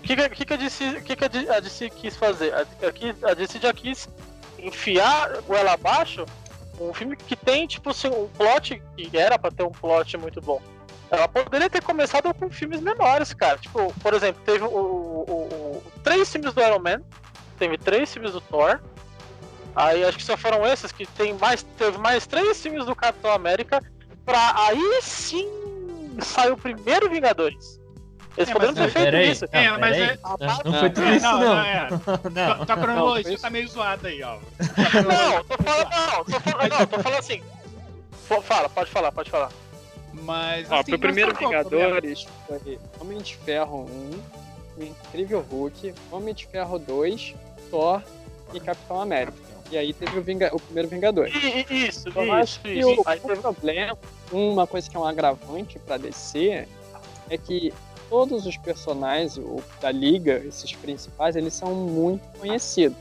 [0.00, 2.52] O que, que, que, a, DC, o que, que a DC quis fazer?
[2.54, 2.66] A,
[3.30, 4.08] a, DC já quis
[4.58, 6.24] enfiar goela abaixo
[6.80, 10.40] um filme que tem, tipo assim, um plot que era pra ter um plot muito
[10.40, 10.60] bom.
[11.10, 13.58] Ela poderia ter começado com filmes menores, cara.
[13.58, 17.02] Tipo, por exemplo, teve o, o- o- o- três filmes do Iron Man,
[17.58, 18.80] teve três filmes do Thor.
[19.74, 23.32] Aí acho que só foram esses que tem mais, teve mais três filmes do Capitão
[23.32, 23.82] América
[24.24, 25.48] pra aí sim
[26.20, 27.79] sair o primeiro Vingadores.
[28.40, 29.44] Eles É, poderiam mas ter feito Peraí, isso.
[29.52, 30.10] É, não, mas peraí.
[30.10, 31.40] é- Não foi tudo É, isso, não.
[31.40, 31.88] não, é.
[31.90, 32.56] Não.
[32.56, 34.38] Tua- Tua cronologia Não, tá meio zoada aí, ó.
[34.38, 37.42] Não, tô falando, não, tô falando, não, tô falando assim.
[38.42, 39.50] Fala, pode falar, pode falar.
[40.12, 40.70] Mas.
[40.70, 41.34] Ó, assim, pro mas primeiro é?
[41.34, 43.86] Vingadores foi Homem de Ferro
[44.78, 47.34] 1, o Incrível Hulk, Homem de Ferro 2,
[47.70, 48.02] Thor
[48.54, 49.36] e Capitão América.
[49.70, 51.28] E aí teve o, Vinga- o primeiro Vingador.
[51.28, 52.88] Isso, Eu isso, acho que isso.
[53.00, 53.96] o, Aí o teve- problema,
[54.32, 56.66] uma coisa que é um agravante pra DC,
[57.28, 57.72] é que
[58.10, 62.98] todos os personagens o- da Liga, esses principais, eles são muito conhecidos.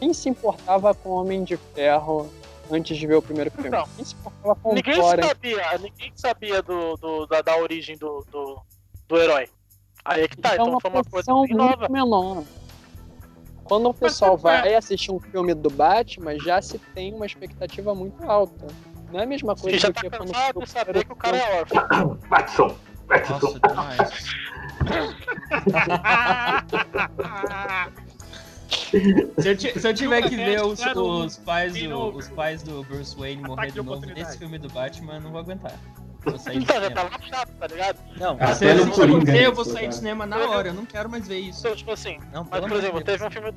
[0.00, 2.28] Quem se importava com o Homem de Ferro
[2.70, 3.68] antes de ver o primeiro filme?
[3.68, 7.56] Então, Quem se importava com o Ninguém Thor sabia, ninguém sabia do, do- da, da
[7.56, 8.58] origem do, do,
[9.06, 9.48] do herói.
[10.04, 11.76] Aí é que tá, então uma foi uma coisa bem nova.
[11.78, 12.42] muito menor.
[13.64, 14.60] Quando o pessoal qual é?
[14.62, 18.66] vai assistir um filme do Batman, já se tem uma expectativa muito alta.
[19.12, 21.16] Não é a mesma coisa já do tá que quando cansado de saber que o
[21.16, 22.18] cara é órfão.
[22.28, 22.76] Batson.
[23.30, 24.26] Nossa, demais.
[29.38, 32.82] Se eu, ti- se eu tiver que ver os, os pais do, os pais do
[32.84, 35.72] Bruce Wayne morrer de novo nesse filme do Batman, eu não vou aguentar.
[36.24, 37.10] Vou sair do Então, já cinema.
[37.10, 37.98] tava chato, tá ligado?
[38.16, 40.68] Não, Até se isso Coringa, acontecer, né, eu vou se sair do cinema na hora,
[40.68, 41.60] eu não quero mais ver isso.
[41.60, 43.04] Então, tipo assim, Não, Mas, por exemplo, Deus.
[43.04, 43.52] teve um filme,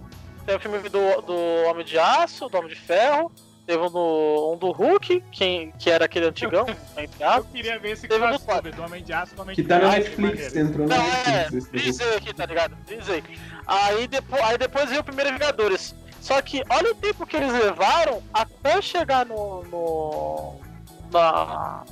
[0.46, 1.36] teve um filme do, do
[1.70, 3.32] Homem de Aço, do Homem de Ferro,
[3.70, 6.66] teve um do, um do Hulk, que, que era aquele antigão,
[6.98, 9.62] entre Eu queria ver esse Teve no crossover do Homem de Aço com Homem Que
[9.62, 11.68] de tá na Netflix, entrou na é, Netflix.
[11.68, 11.86] produto.
[11.86, 12.78] diz aí aqui, tá ligado?
[12.88, 13.24] Diz aí.
[13.68, 15.94] Aí depois, aí depois veio o primeiro Vingadores.
[16.20, 19.64] Só que olha o tempo que eles levaram até chegar no.
[19.66, 20.56] no.
[21.12, 21.84] na,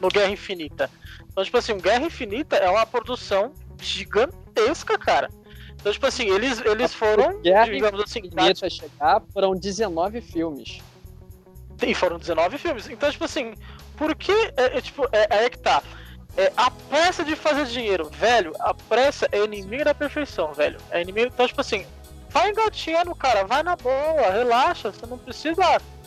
[0.00, 0.90] no Guerra Infinita.
[1.30, 5.28] Então, tipo assim, o Guerra Infinita é uma produção gigantesca, cara.
[5.74, 10.80] Então, tipo assim, eles, eles foram, Guerra digamos assim, Infinita chegar, foram 19 filmes.
[11.82, 12.88] E foram 19 filmes.
[12.88, 13.54] Então, tipo assim,
[13.96, 14.32] por que.
[14.56, 15.82] É, é, tipo, é, é aí que tá.
[16.36, 20.78] É, a pressa de fazer dinheiro, velho, a pressa é inimiga da perfeição, velho.
[20.90, 21.30] É inimigo.
[21.32, 21.86] Então, tipo assim,
[22.28, 25.62] vai engatinhando, cara, vai na boa, relaxa, você não precisa.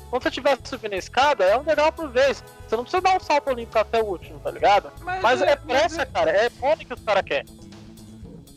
[0.10, 2.44] Quando você estiver subindo a escada, é um degrau por vez.
[2.68, 4.92] Você não precisa dar um salto olímpico até o último, tá ligado?
[5.22, 7.46] Mas é pressa, cara, é fone que os caras querem.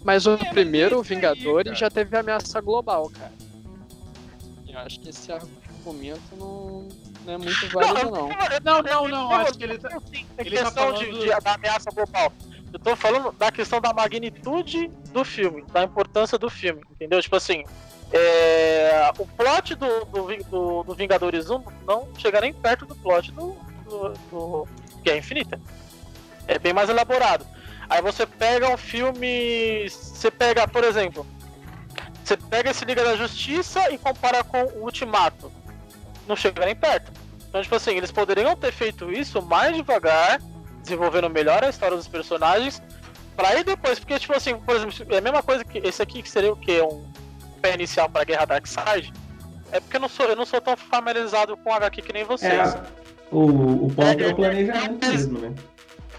[0.03, 1.77] Mas o É, mas primeiro é aí, Vingadores cara.
[1.77, 3.33] já teve ameaça global, cara.
[4.67, 5.62] Eu acho que esse argumento
[6.39, 6.89] não,
[7.25, 8.29] não é muito válido, não.
[8.63, 11.55] Não, não, não, acho que ele tá- em ele tá questão de, falando- de- da
[11.55, 12.33] ameaça global.
[12.73, 17.21] Eu tô falando da questão da magnitude do filme, da importância do filme, entendeu?
[17.21, 17.65] Tipo assim,
[18.13, 23.31] é, o plot do, do, do, do Vingadores 1 não chega nem perto do plot
[23.33, 24.69] do, do, do
[25.03, 25.61] Guerra Infinita.
[26.49, 27.47] É bem mais elaborado.
[27.89, 29.87] Aí você pega um filme.
[29.89, 31.27] Você pega, por exemplo,
[32.25, 35.53] você pega esse Liga da Justiça e compara com o Ultimato.
[36.27, 37.13] Não chega nem perto.
[37.49, 40.41] Então, tipo assim, eles poderiam ter feito isso mais devagar,
[40.83, 42.83] desenvolvendo melhor a história dos personagens,
[43.37, 46.23] pra aí depois, porque, tipo assim, por exemplo, é a mesma coisa que esse aqui,
[46.23, 46.81] que seria o quê?
[46.81, 47.05] Um
[47.61, 49.13] pé inicial pra Guerra Darkseid.
[49.71, 52.53] É porque eu não sou, eu não sou tão familiarizado com HQ que nem vocês.
[52.53, 52.83] É,
[53.31, 55.55] o, o ponto é, É, o planejamento é, é, mesmo, né?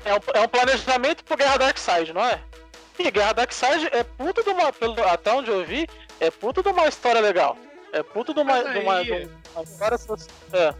[0.05, 2.39] É um, é um planejamento pro Guerra Darkseid, não é?
[2.99, 4.71] E Guerra Darkseid é puta de uma.
[5.11, 5.87] Até onde eu vi,
[6.19, 7.57] é puta de uma história legal.
[7.93, 8.51] É puta de uma.
[8.53, 9.97] Mas aí- de uma história.
[9.97, 10.17] so-
[10.51, 10.73] É.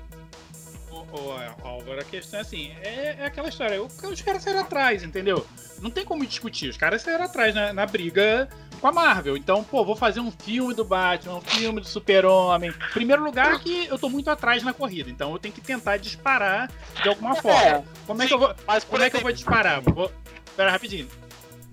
[0.92, 5.46] Ô, Álvaro, a questão é assim, é, é aquela história, os caras saíram atrás, entendeu?
[5.80, 8.50] Não tem como discutir, os caras saíram atrás na, na briga
[8.82, 9.38] com a Marvel.
[9.38, 12.72] Então, pô, vou fazer um filme do Batman, um filme do Super-Homem.
[12.94, 16.72] Primeiro lugar que eu tô muito atrás na corrida, então eu tenho que tentar disparar
[17.02, 17.62] de alguma forma.
[17.62, 19.82] É, Como é que eu vou, Mas, como é que eu vou disparar?
[19.82, 20.12] Vou...
[20.56, 21.08] Pera rapidinho.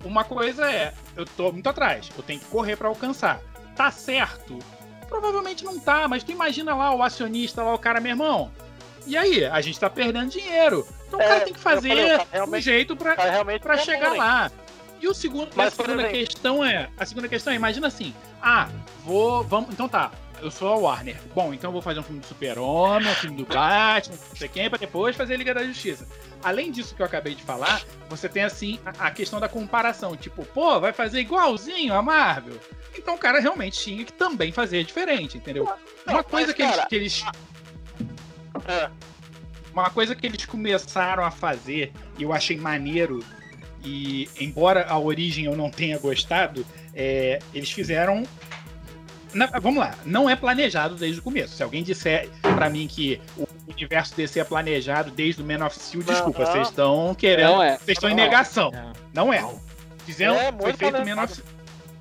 [0.03, 3.39] Uma coisa é, eu tô muito atrás, eu tenho que correr pra alcançar.
[3.75, 4.59] Tá certo?
[5.11, 8.49] Provavelmente não tá, mas tu imagina lá o acionista, lá o cara, meu irmão.
[9.05, 10.87] E aí, a gente tá perdendo dinheiro.
[11.07, 13.13] Então o É, cara tem que falei, fazer o cara um jeito pra,
[13.73, 14.49] é chegar lá.
[15.01, 18.13] E o segundo, Mas, a segunda exemplo- questão é, a segunda questão é, imagina assim,
[18.41, 18.69] ah,
[19.03, 21.17] vou, vamos, então tá, eu sou a Warner.
[21.35, 24.47] Bom, então eu vou fazer um filme do Super-Homem, um filme do Batman, não sei
[24.47, 26.07] quem, pra depois fazer a Liga da Justiça.
[26.43, 30.15] Além disso que eu acabei de falar, você tem assim a, a questão da comparação,
[30.15, 32.55] tipo, pô, vai fazer igualzinho a Marvel.
[32.97, 35.65] Então o cara realmente tinha que também fazer diferente, entendeu?
[36.05, 37.25] Não, Uma coisa mas, que eles, cara, que eles
[38.67, 38.89] É,
[39.73, 43.23] uma coisa que eles começaram a fazer e eu achei maneiro
[43.83, 48.23] e embora a origem eu não tenha gostado, é, eles fizeram
[49.33, 51.55] na- vamos lá, não é planejado desde o começo.
[51.55, 55.79] Se alguém disser pra mim que o universo DC é planejado desde o Man of
[55.79, 57.77] Steel, Não, desculpa, vocês estão querendo, Não é.
[57.77, 58.71] vocês estão em negação.
[58.71, 58.93] Não.
[59.13, 59.55] Não é.
[60.05, 61.31] Fizeram, É, foi feito Man planejado.
[61.31, 61.43] of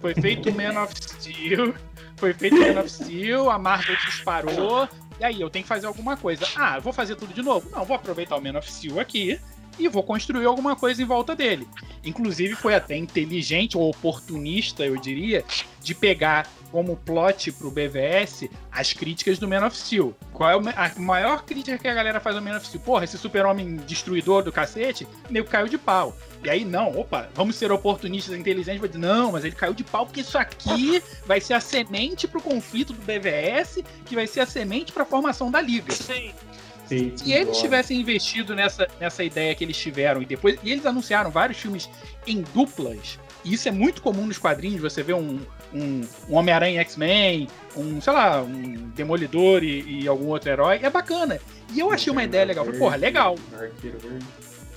[0.01, 1.75] foi feito Man of Steel,
[2.17, 4.89] foi feito Man of Steel, a Marvel disparou,
[5.19, 6.47] e aí eu tenho que fazer alguma coisa.
[6.57, 7.69] Ah, vou fazer tudo de novo?
[7.71, 9.39] Não, vou aproveitar o Man of Steel aqui
[9.79, 11.69] e vou construir alguma coisa em volta dele.
[12.05, 15.45] Inclusive foi até inteligente ou oportunista, eu diria,
[15.83, 20.15] de pegar como plot pro BVS as críticas do Man of Steel.
[20.33, 22.83] Qual é a maior crítica que a galera faz ao Man of Steel?
[22.83, 26.17] Porra, esse super-homem destruidor do cacete, nego caiu de pau.
[26.43, 28.81] E aí, não, opa, vamos ser oportunistas e inteligentes.
[28.81, 32.27] Vou dizer, não, mas ele caiu de pau porque isso aqui vai ser a semente
[32.27, 35.93] pro conflito do BVS, que vai ser a semente pra formação da liga.
[35.93, 37.13] sim.
[37.17, 40.59] Se eles tivessem investido nessa, nessa ideia que eles tiveram e depois.
[40.63, 41.89] E eles anunciaram vários filmes
[42.27, 43.17] em duplas.
[43.45, 44.81] E isso é muito comum nos quadrinhos.
[44.81, 45.39] Você vê um,
[45.73, 50.81] um, um Homem-Aranha X-Men, um, sei lá, um Demolidor e, e algum outro herói.
[50.83, 51.41] É bacana.
[51.73, 52.65] E eu achei uma ideia legal.
[52.65, 53.37] Falei, porra, legal.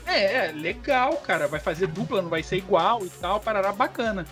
[0.06, 1.48] É, é, legal, cara.
[1.48, 3.40] Vai fazer dupla, não vai ser igual e tal.
[3.40, 4.26] Parará, bacana.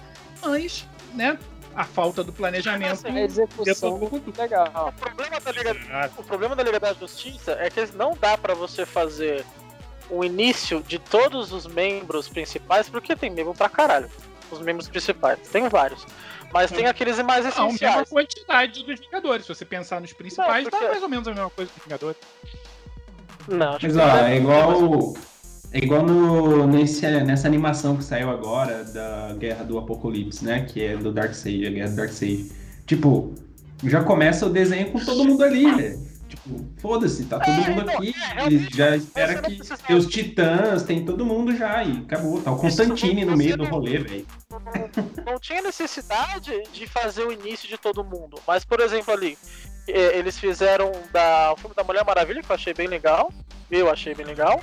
[0.44, 1.38] Mas, né,
[1.76, 3.08] a falta do planejamento.
[3.08, 4.34] A execução tudo.
[4.38, 4.94] legal.
[4.96, 8.54] O problema da Liga, o problema da Liga da Justiça é que não dá pra
[8.54, 9.46] você fazer
[10.10, 14.10] o início de todos os membros principais, porque tem membro pra caralho.
[14.52, 16.06] Os membros principais, tem vários.
[16.54, 18.10] Mas tem aqueles mais Não, mesma essenciais.
[18.10, 19.46] quantidade dos Vingadores.
[19.46, 21.78] Se você pensar nos principais, Não, porque- dá mais ou menos a mesma coisa que
[21.80, 22.18] os Vingadores.
[23.48, 25.14] Não, acho Mas que ó, é igual.
[25.74, 30.66] É igual no, nesse, nessa animação que saiu agora da Guerra do Apocalipse, né?
[30.70, 32.52] Que é do Darkseid, a Guerra do Darkseid.
[32.86, 33.34] Tipo,
[33.86, 36.11] já começa o desenho com todo mundo ali, velho.
[36.44, 38.08] Tipo, foda-se, tá todo É, mundo então, aqui.
[38.16, 42.42] é, Eles realmente, já espera que tem os titãs, tem todo mundo já e acabou.
[42.42, 44.28] Tá o Constantine no meio do rolê, velho.
[45.26, 48.40] não tinha necessidade de fazer o início de todo mundo.
[48.48, 49.38] Mas, por exemplo, ali,
[49.88, 53.32] eh, eles fizeram da, o filme da Mulher Maravilha, que eu achei bem legal.
[53.70, 54.60] Eu achei bem legal.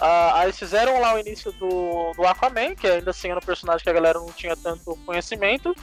[0.00, 3.42] Ah, aí eles fizeram lá o início do, do Aquaman, que ainda assim era um
[3.42, 5.74] personagem que a galera não tinha tanto conhecimento.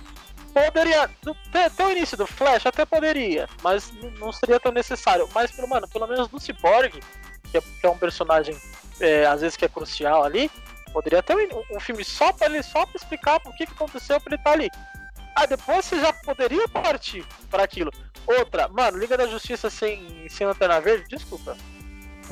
[0.64, 1.10] Poderia.
[1.22, 5.28] do- ter o início do Flash até poderia, mas não seria tão necessário.
[5.34, 7.00] Mas, pelo, mano, pelo menos do Cyborg,
[7.52, 8.58] que é, que é um personagem
[9.02, 10.50] eh, às vezes que é crucial ali,
[10.94, 14.18] Poderia ter um, um filme só pra ele só pra explicar o que, que aconteceu
[14.22, 14.72] pra ele estar ali.
[15.36, 17.92] Aí depois você já poderia partir pra aquilo.
[18.26, 21.58] Outra, mano, Liga da Justiça sem, sem Lanterna Verde, desculpa.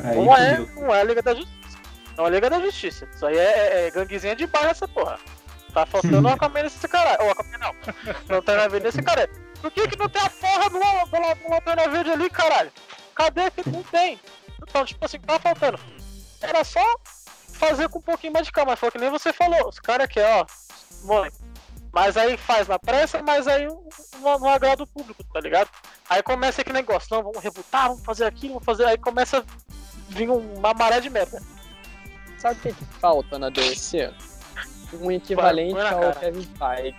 [0.01, 1.77] Aí não, é, não é a Liga da Justiça.
[2.15, 3.05] Não é a Liga da Justiça.
[3.13, 5.19] Isso aí é, é, é ganguezinha de bairro essa porra.
[5.73, 7.17] Tá faltando uma Aquaman nesse cara.
[7.23, 7.73] Ou Aquaman não.
[8.29, 9.29] Lanterna Verde nesse cara.
[9.61, 12.71] Por que, que não tem a porra do, do, do Lanterna Verde ali, caralho?
[13.15, 14.19] Cadê que não tem?
[14.61, 15.79] Então, tipo assim, tá faltando.
[16.41, 16.83] Era só
[17.53, 18.71] fazer com um pouquinho mais de calma.
[18.71, 19.67] Mas foi que nem você falou.
[19.67, 20.45] Os caras que, ó,
[21.03, 21.31] mãe.
[21.91, 25.69] Mas aí faz na pressa, mas aí não, não agrada o público, tá ligado?
[26.09, 28.85] Aí começa aquele negócio, não, vamos rebutar, vamos fazer aquilo, vamos fazer.
[28.85, 29.43] Aí começa a
[30.09, 31.39] vir uma maré de merda.
[32.39, 34.11] Sabe o que, que falta na DC?
[35.01, 36.15] Um equivalente põe ao cara.
[36.15, 36.95] Kevin Feige.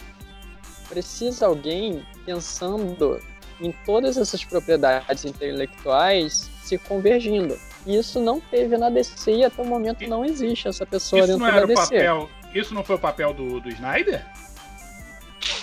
[0.89, 3.21] Precisa alguém pensando
[3.61, 7.59] em todas essas propriedades intelectuais se convergindo.
[7.87, 11.29] E isso não teve na DC e até o momento não existe essa pessoa Isso
[11.29, 11.83] dentro não da DC.
[11.83, 12.31] papel.
[12.55, 14.25] Isso não foi o papel do, do Snyder?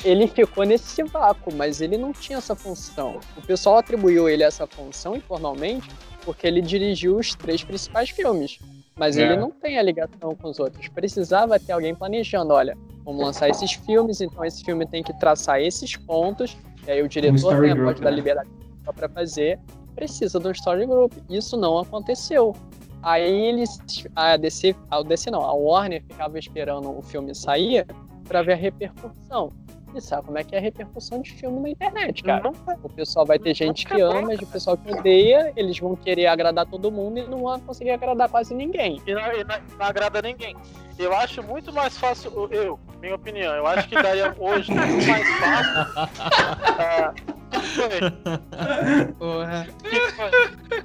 [0.03, 3.19] Ele ficou nesse vácuo, mas ele não tinha essa função.
[3.37, 5.89] O pessoal atribuiu ele essa função informalmente
[6.23, 8.59] porque ele dirigiu os três principais filmes.
[9.01, 9.23] Mas É.
[9.23, 10.87] ele não tem a ligação com os outros.
[10.89, 15.59] Precisava ter alguém planejando, olha, vamos lançar esses filmes, então esse filme tem que traçar
[15.59, 18.15] esses pontos, e aí o diretor story né, group, pode dar né?
[18.15, 18.47] liberdade
[18.95, 19.59] para fazer.
[19.95, 21.13] precisa de um story group.
[21.27, 22.55] Isso não aconteceu.
[23.01, 23.79] Aí eles,
[24.15, 27.87] a DC, a DC não, a Warner ficava esperando o filme sair
[28.27, 29.51] para ver a repercussão.
[29.93, 32.41] E sabe como é que é a repercussão de filme na internet, cara?
[32.43, 35.95] Não, O pessoal vai ter gente que ama, e o pessoal que odeia, eles vão
[35.97, 39.01] querer agradar todo mundo e não vão conseguir agradar quase ninguém.
[39.05, 40.55] e não, e não- não agrada ninguém.
[40.97, 45.27] Eu acho muito mais fácil, eu, minha opinião, eu acho que daria hoje muito mais
[45.39, 45.73] fácil.
[46.79, 47.13] ah,
[47.53, 49.13] o que foi?
[49.19, 49.67] Porra.
[49.69, 50.31] O que foi?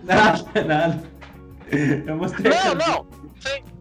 [0.03, 1.03] Nada, nada.
[2.07, 2.53] Eu mostrei.
[2.53, 3.07] Não, não!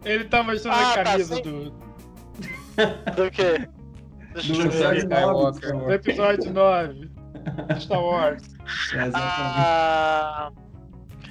[0.04, 1.42] Ele tá mostrando Ah, a tá, camisa sim.
[1.42, 1.72] do,
[3.16, 3.68] Do que?
[4.36, 4.98] Deixa Do eu ver.
[4.98, 5.78] episódio 9 Skywalker.
[5.86, 6.94] do episódio 9
[7.74, 8.44] de Star Wars.
[8.94, 9.14] É, exatamente.
[9.18, 10.52] Ah,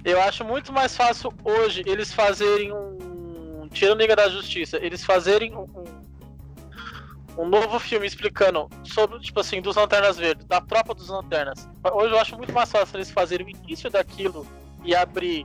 [0.05, 3.69] eu acho muito mais fácil hoje eles fazerem um.
[3.73, 9.61] Tirando Liga da Justiça, eles fazerem um, um, um novo filme explicando sobre, tipo assim,
[9.61, 11.69] dos Lanternas Verdes, da tropa dos Lanternas.
[11.93, 14.47] Hoje eu acho muito mais fácil eles fazerem o início daquilo
[14.85, 15.45] e abrir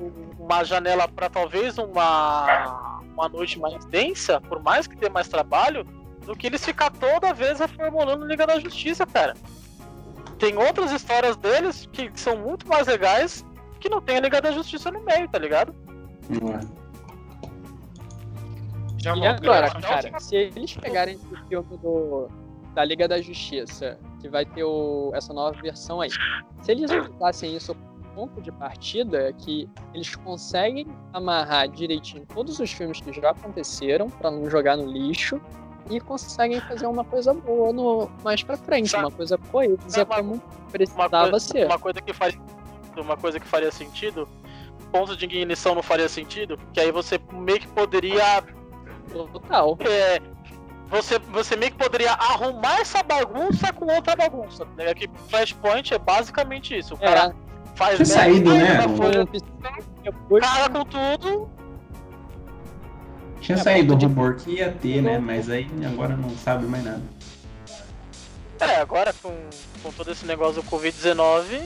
[0.00, 5.28] um- uma janela para talvez uma, uma noite mais densa, por mais que dê mais
[5.28, 5.84] trabalho,
[6.28, 9.34] do que eles ficar toda vez reformulando Liga da Justiça, cara.
[10.38, 13.44] Tem outras histórias deles que são muito mais legais
[13.80, 15.74] que não tem a Liga da Justiça no meio, tá ligado?
[18.98, 22.28] Já E agora, cara, se eles pegarem esse filme do,
[22.74, 26.10] da Liga da Justiça, que vai ter o, essa nova versão aí,
[26.60, 32.60] se eles usassem isso como ponto de partida, é que eles conseguem amarrar direitinho todos
[32.60, 35.40] os filmes que já aconteceram, pra não jogar no lixo,
[35.90, 40.16] e conseguem fazer uma coisa boa no, mais pra frente, Sabe- uma coisa coesa uma-
[40.16, 41.66] como precisava coisa- ser.
[41.66, 42.38] Uma coisa que faria
[42.96, 44.28] uma coisa que faria sentido,
[44.90, 48.42] ponto de ignição não faria sentido, que aí você meio que poderia
[49.32, 49.76] Total.
[49.80, 50.20] é,
[50.88, 54.66] você, você meio que poderia arrumar essa bagunça com outra bagunça.
[54.76, 54.92] Né?
[54.94, 56.94] Que Flashpoint é basicamente isso.
[56.94, 58.82] O cara É, faz Tinha saído, né?
[58.96, 59.22] folha,
[60.30, 61.50] um cara com tudo.
[63.40, 65.18] Tinha É, saído o ponto de- rumor que ia ter, né?
[65.18, 67.02] Mas aí agora não sabe mais nada.
[68.60, 69.32] É, agora com,
[69.82, 71.60] com todo esse negócio do Covid-19,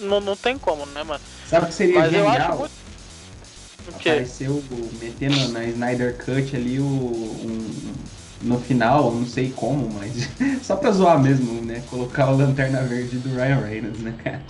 [0.00, 1.20] não, não tem como, né, mano?
[1.46, 2.58] Sabe o que seria Mas eu acho genial?
[2.58, 2.80] muito.
[3.94, 6.84] Apareceu o- metendo na Snyder Cut ali o.
[6.84, 7.94] um-
[8.42, 10.28] no final, não sei como, mas
[10.64, 11.82] só pra zoar mesmo, né?
[11.90, 14.40] Colocar o Lanterna Verde do Ryan Reynolds, né, cara?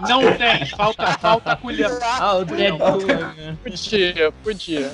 [0.08, 1.88] Não tem, falta, falta colher.
[2.02, 3.06] Ah, o Deadpool.
[3.06, 3.56] né?
[3.62, 4.92] Podia, podia.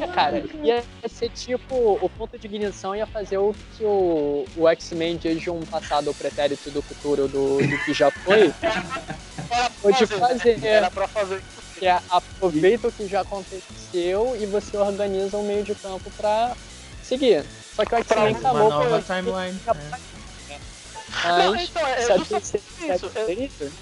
[0.00, 4.68] É, cara, ia ser tipo, o ponto de ignição ia fazer o que o, o
[4.68, 10.06] X-Men de um passado pretérito do futuro do, do que já foi, Era pra Pode
[10.06, 10.64] fazer.
[10.64, 11.42] Era pra fazer.
[11.78, 16.52] que é aproveita o que já aconteceu e você organiza um meio de campo pra
[17.18, 17.44] seguir.
[17.76, 19.60] Só que o X-Men Uma acabou nova com timeline.
[19.68, 21.38] é.
[21.38, 22.60] Não, mas então, é justamente
[23.44, 23.72] isso.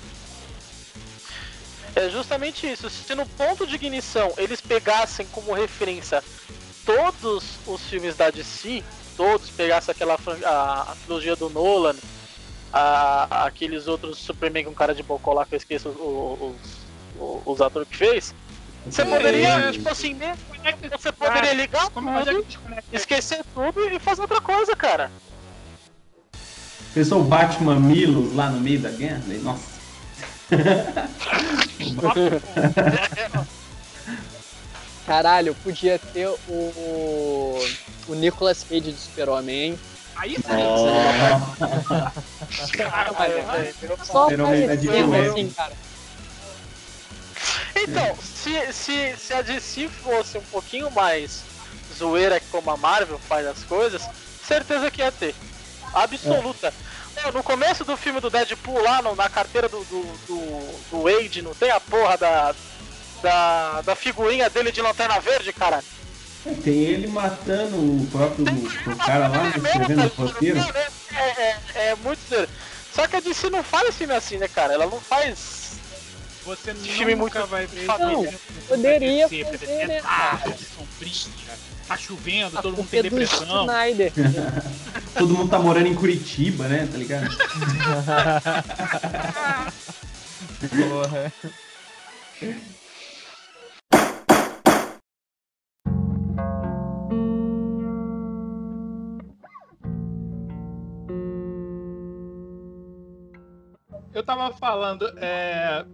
[1.96, 2.90] É, é justamente isso.
[2.90, 6.22] Se no ponto de ignição eles pegassem como referência
[6.84, 8.82] todos os filmes da DC,
[9.16, 11.94] todos pegassem aquela a, a trilogia do Nolan,
[12.72, 16.54] a- aqueles outros Superman com cara de bocó lá que eu esqueço os,
[17.20, 18.34] os, os atores que fez,
[18.90, 19.72] você poderia, É.
[19.72, 20.36] tipo assim, né,
[20.98, 22.96] você poderia ligar é tudo, desconecta?
[22.96, 25.10] esquecer tudo e fazer outra coisa, cara.
[26.92, 29.22] Pensou o Batman Milos lá no meio da guerra?
[29.42, 29.70] Nossa.
[35.06, 37.58] Caralho, podia ter o.
[38.08, 39.78] O Nicolas Cage de Super-Homem.
[40.16, 40.42] Aí sim.
[42.76, 43.74] Cara, mas-
[44.06, 45.28] Só Super-Homem da aparecendo Deep Web.
[45.30, 45.72] assim, cara.
[47.82, 51.44] Então, se, se, se a DC fosse um pouquinho mais
[51.92, 54.08] zoeira como a Marvel faz as coisas,
[54.42, 55.34] certeza que ia ter.
[55.92, 56.72] Absoluta.
[57.22, 61.02] Pô, No começo do filme do Deadpool lá, no- na carteira do, do, do, do
[61.02, 62.54] Wade, não tem a porra da,
[63.22, 65.82] da, da figurinha dele de lanterna verde, cara?
[66.62, 70.58] Tem ele matando o próprio o cara lá, né, escrevendo o roteiro.
[71.12, 72.48] É, é, é muito zoeira.
[72.90, 74.72] Só que a DC não faz filme assim, né, cara?
[74.72, 75.59] Ela não faz.
[76.44, 80.66] Você Filme nunca vai ver Não, esse filme poderia DC, fazer, porque é né, tarde,
[81.86, 83.62] tá chovendo, A todo mundo tem é depressão.
[83.62, 84.12] Snyder.
[85.18, 86.88] Todo mundo tá morando em Curitiba, né?
[86.90, 87.36] Tá ligado?
[90.70, 91.32] Porra.
[104.12, 105.84] Eu tava falando, é,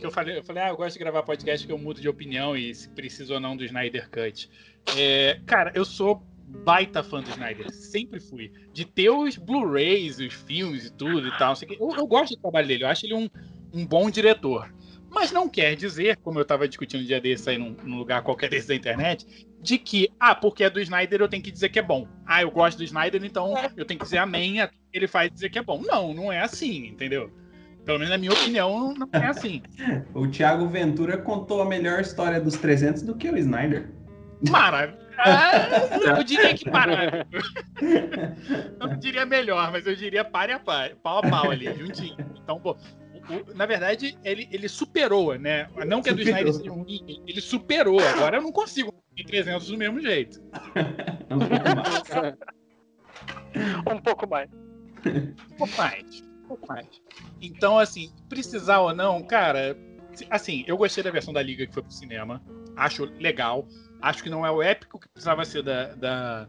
[0.00, 2.08] que eu falei, eu falei, ah, eu gosto de gravar podcast que eu mudo de
[2.08, 4.50] opinião e se precisa ou não do Snyder Cut.
[4.96, 6.22] É, cara, eu sou
[6.64, 8.50] baita fã do Snyder, sempre fui.
[8.72, 11.54] De ter os Blu-rays, os filmes e tudo e tal.
[11.78, 13.28] Eu, eu gosto do trabalho dele, eu acho ele um,
[13.72, 14.72] um bom diretor.
[15.10, 18.22] Mas não quer dizer, como eu tava discutindo um dia desse aí num, num lugar
[18.22, 19.26] qualquer desse da internet,
[19.60, 22.06] de que, ah, porque é do Snyder eu tenho que dizer que é bom.
[22.24, 25.08] Ah, eu gosto do Snyder, então eu tenho que dizer amém, a tudo que ele
[25.08, 25.82] faz dizer que é bom.
[25.82, 27.30] Não, não é assim, entendeu?
[27.84, 29.62] Pelo menos na minha opinião, não é assim.
[30.14, 33.90] O Thiago Ventura contou a melhor história dos 300 do que o Snyder.
[34.48, 34.98] Maravilha.
[35.18, 37.26] Ah, eu diria que parar.
[38.80, 42.16] Eu não diria melhor, mas eu diria pare a pare, pau a pau ali, juntinho.
[42.42, 42.72] Então, pô,
[43.28, 45.68] o- o- na verdade, ele, ele superou, né?
[45.86, 46.22] Não que a do.
[46.22, 48.00] Snyder seja ruim, ele superou.
[48.00, 50.40] Agora eu não consigo em 300 do mesmo jeito.
[51.30, 52.48] Um pouco mais.
[53.94, 54.50] Um pouco mais.
[55.52, 56.29] Um pouco mais.
[56.50, 56.88] Pouco mais.
[57.40, 59.78] Então, assim, precisar ou não, cara.
[60.28, 62.42] Assim, eu gostei da versão da Liga que foi pro cinema.
[62.76, 63.68] Acho legal.
[64.02, 65.94] Acho que não é o épico que precisava ser da.
[65.94, 66.48] da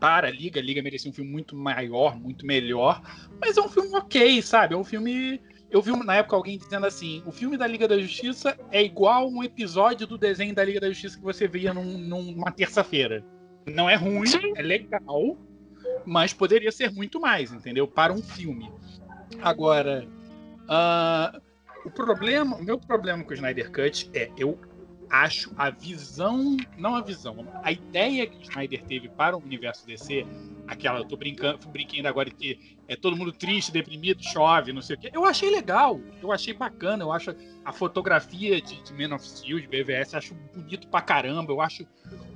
[0.00, 0.60] para a Liga.
[0.60, 3.02] A Liga merecia um filme muito maior, muito melhor.
[3.38, 4.72] Mas é um filme ok, sabe?
[4.72, 5.38] É um filme.
[5.70, 9.28] Eu vi na época alguém dizendo assim: o filme da Liga da Justiça é igual
[9.28, 13.22] um episódio do desenho da Liga da Justiça que você via num- numa terça-feira.
[13.66, 14.24] Não é ruim,
[14.56, 15.36] é legal,
[16.06, 17.86] mas poderia ser muito mais, entendeu?
[17.86, 18.70] Para um filme.
[19.42, 20.06] Agora,
[20.68, 21.40] ah,
[21.84, 24.58] o problema, o meu problema com o Snyder Cut é eu
[25.10, 29.86] acho a visão, não a visão, a ideia que o Snyder teve para o universo
[29.86, 30.26] DC,
[30.66, 34.96] aquela, eu tô brincando, brinquando agora que é todo mundo triste, deprimido, chove, não sei
[34.96, 35.10] o quê.
[35.12, 39.60] Eu achei legal, eu achei bacana, eu acho a fotografia de, de Man of Steel,
[39.60, 41.86] de BVS, acho bonito pra caramba, eu acho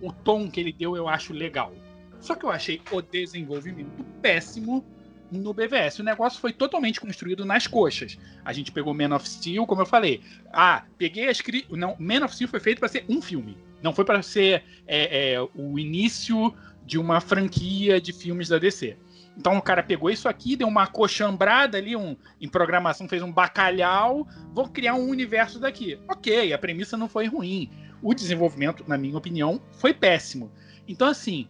[0.00, 1.72] o tom que ele deu, eu acho legal.
[2.20, 4.84] Só que eu achei o desenvolvimento péssimo
[5.30, 5.98] no BVS.
[5.98, 8.18] O negócio foi totalmente construído nas coxas.
[8.44, 10.20] A gente pegou Man of Steel, como eu falei.
[10.52, 11.66] Ah, peguei as cri...
[11.70, 13.56] Não, Man of Steel foi feito para ser um filme.
[13.82, 16.54] Não foi para ser é, é, o início
[16.84, 18.96] de uma franquia de filmes da DC.
[19.36, 23.30] Então o cara pegou isso aqui, deu uma coxambrada ali, um, em programação fez um
[23.30, 25.96] bacalhau, vou criar um universo daqui.
[26.08, 27.70] Ok, a premissa não foi ruim.
[28.02, 30.50] O desenvolvimento, na minha opinião, foi péssimo.
[30.88, 31.46] Então, assim,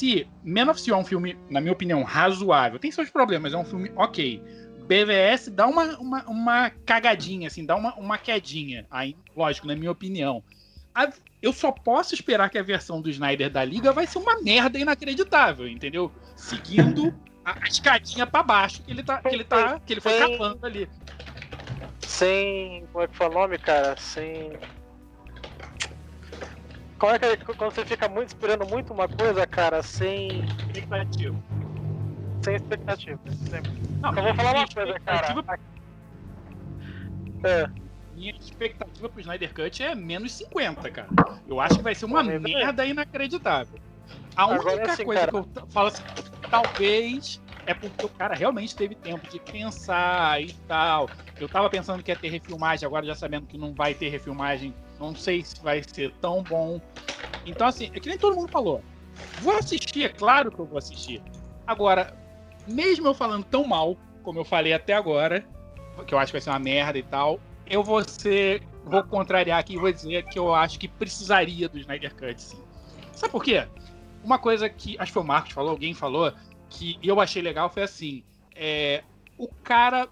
[0.00, 3.56] se Man of Steel é um filme, na minha opinião, razoável, tem seus problemas, é
[3.58, 4.42] um filme ok.
[4.86, 8.86] BVS dá uma, uma, uma cagadinha, assim, dá uma, uma quedinha.
[8.90, 10.42] Aí, lógico, na minha opinião.
[10.94, 14.40] A- eu só posso esperar que a versão do Snyder da Liga vai ser uma
[14.42, 16.10] merda inacreditável, entendeu?
[16.34, 20.12] Seguindo a, a escadinha pra baixo que ele tá, que ele tá, que ele foi
[20.12, 20.88] Sem- capando ali.
[22.00, 22.86] Sem.
[22.92, 23.96] Como é que foi o nome, cara?
[23.98, 24.52] Sem.
[27.00, 30.44] Como é que é quando você fica muito esperando muito uma coisa, cara, sem.
[30.44, 31.34] Expectativa.
[32.44, 33.18] sem expectativa?
[33.48, 33.72] Sempre.
[34.02, 35.60] Não, Eu vou falar uma coisa, expectativa- cara.
[37.42, 37.66] É,
[38.14, 41.08] Minha expectativa pro Snyder Cut é menos 50, cara.
[41.48, 42.38] Eu acho que vai ser uma é.
[42.38, 43.78] merda inacreditável.
[44.36, 46.02] A única assim, coisa cara- que eu falo assim,
[46.50, 51.10] talvez é porque o cara realmente teve tempo de pensar e tal.
[51.38, 54.74] Eu tava pensando que ia ter refilmagem, agora já sabendo que não vai ter refilmagem,
[55.00, 56.80] não sei se vai ser tão bom.
[57.46, 58.82] Então, assim, é que nem todo mundo falou.
[59.40, 61.22] Vou assistir, é claro que eu vou assistir.
[61.66, 62.14] Agora,
[62.66, 65.44] mesmo eu falando tão mal, como eu falei até agora,
[66.06, 68.62] que eu acho que vai ser uma merda e tal, eu vou ser.
[68.84, 72.58] Vou contrariar aqui e vou dizer que eu acho que precisaria do Snyder Cut, sim.
[73.12, 73.66] Sabe por quê?
[74.24, 74.96] Uma coisa que.
[74.98, 76.32] Acho que foi o Marcos falou, alguém falou,
[76.68, 78.22] que eu achei legal foi assim.
[78.54, 79.02] É,
[79.38, 80.08] o cara.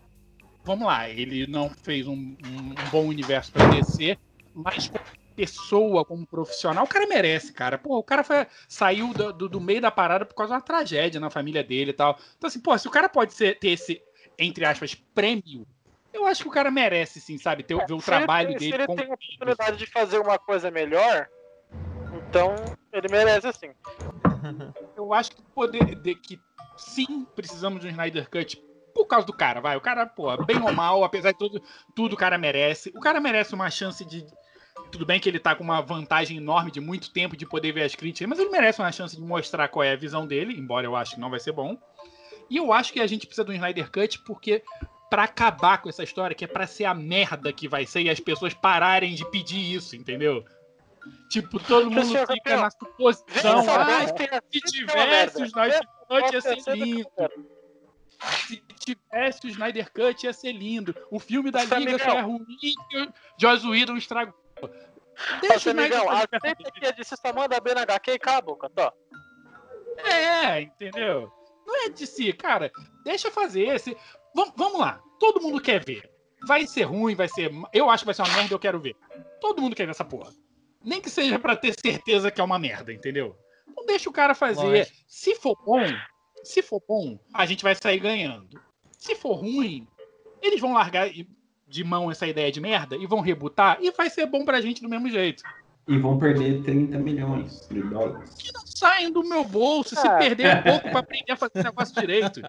[0.65, 2.37] Vamos lá, ele não fez um, um-
[2.79, 4.19] um bom universo pra DC,
[4.65, 5.05] mas como
[5.37, 7.79] pessoa, como profissional, o cara merece, cara.
[7.79, 10.61] Pô, o cara foi, saiu do, do- do meio da parada por causa de uma
[10.65, 12.19] tragédia na família dele e tal.
[12.37, 14.03] Então, assim, pô, se o cara pode ser, ter esse,
[14.37, 15.65] entre aspas, prêmio,
[16.13, 17.63] eu acho que o cara merece, sim, sabe?
[17.63, 20.19] Ter, ver o se ele trabalho tem- dele Se ele tem a oportunidade de fazer
[20.19, 21.29] uma coisa melhor,
[22.13, 23.71] então ele merece sim.
[24.97, 26.41] eu acho que poder de que
[26.77, 28.61] sim precisamos de um Snyder Cut
[28.95, 29.77] por causa do cara, vai.
[29.77, 31.63] O cara, pô, bem ou mal, apesar de tudo,
[31.95, 32.91] tudo o cara merece.
[32.97, 34.27] O cara merece uma chance de
[34.91, 37.83] tudo bem que ele tá com uma vantagem enorme de muito tempo de poder ver
[37.83, 40.87] as críticas, mas ele merece uma chance de mostrar qual é a visão dele, embora
[40.87, 41.77] eu acho que não vai ser bom.
[42.51, 44.63] E eu acho que a gente precisa de um Snyder Cut porque
[45.11, 48.11] pra acabar com essa história, que é pra ser a merda que vai ser e
[48.11, 50.45] as pessoas pararem de pedir isso, entendeu?
[51.31, 53.65] Tipo, todo mundo Senhor fica na suposição,
[54.53, 57.09] e se tivesse o Snyder Cut ia ser lindo.
[58.47, 60.95] Se tivesse o Snyder Cut ia ser lindo.
[61.11, 62.45] O filme da Nossa, Liga só é ruim
[63.41, 64.35] Joss Whedon estragou.
[65.41, 68.11] Deixa Nossa, o Snyder amigão, fazer aceita que a DC só manda bem na HQ
[68.13, 68.93] e a boca, tá?
[70.05, 71.33] É, entendeu?
[71.67, 72.71] Não é de si, cara.
[73.05, 73.69] Deixa fazer.
[73.75, 73.97] Esse...
[74.35, 75.03] Vam- vamos lá.
[75.19, 76.09] Todo mundo quer ver.
[76.47, 77.51] Vai ser ruim, vai ser.
[77.73, 78.95] Eu acho que vai ser uma merda, eu quero ver.
[79.41, 80.33] Todo mundo quer ver essa porra.
[80.85, 83.37] Nem que seja pra ter certeza que é uma merda, entendeu?
[83.69, 84.63] Então deixa o cara fazer.
[84.63, 84.97] Lógico.
[85.07, 85.83] Se for bom,
[86.45, 88.61] se for bom, a gente vai sair ganhando.
[88.97, 89.87] Se for ruim,
[90.41, 91.09] eles vão largar
[91.69, 94.83] de mão essa ideia de merda e vão rebutar e vai ser bom pra gente
[94.83, 95.43] do mesmo jeito.
[95.87, 98.35] E vão perder 30 milhões de dólares.
[98.39, 100.19] Que não saem do meu bolso se Ah.
[100.19, 102.41] perder um pouco pra aprender a fazer esse negócio direito.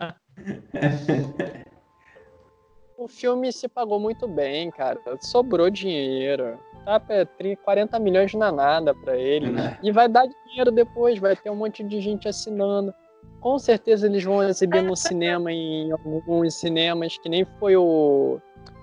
[2.97, 4.99] O filme se pagou muito bem, cara.
[5.21, 6.59] Sobrou dinheiro.
[6.83, 9.51] Tá, é, 30, 40 milhões não é nada pra ele.
[9.51, 9.77] Né?
[9.81, 12.93] E vai dar dinheiro depois, vai ter um monte de gente assinando.
[13.39, 18.39] Com certeza eles vão exibir no cinema, em alguns cinemas, que nem foi o,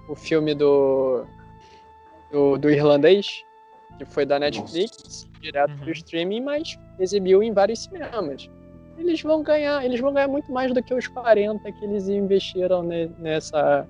[0.09, 1.25] o filme do,
[2.31, 3.45] do, do irlandês,
[3.99, 5.79] que foi da Netflix, direto Uhum.
[5.79, 8.51] pro streaming, mas exibiu em vários cinemas.
[8.99, 12.83] Eles vão ganhar, eles vão ganhar muito mais do que os 40 que eles investiram
[12.83, 13.87] ne- nessa,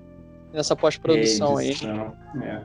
[0.53, 1.71] nessa pós-produção aí.
[2.43, 2.61] É.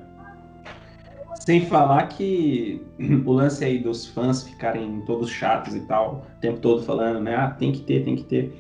[1.37, 2.85] Sem falar que
[3.27, 7.35] o lance aí dos fãs ficarem todos chatos e tal, o tempo todo falando, né?
[7.35, 8.53] Ah, tem que ter, tem que ter.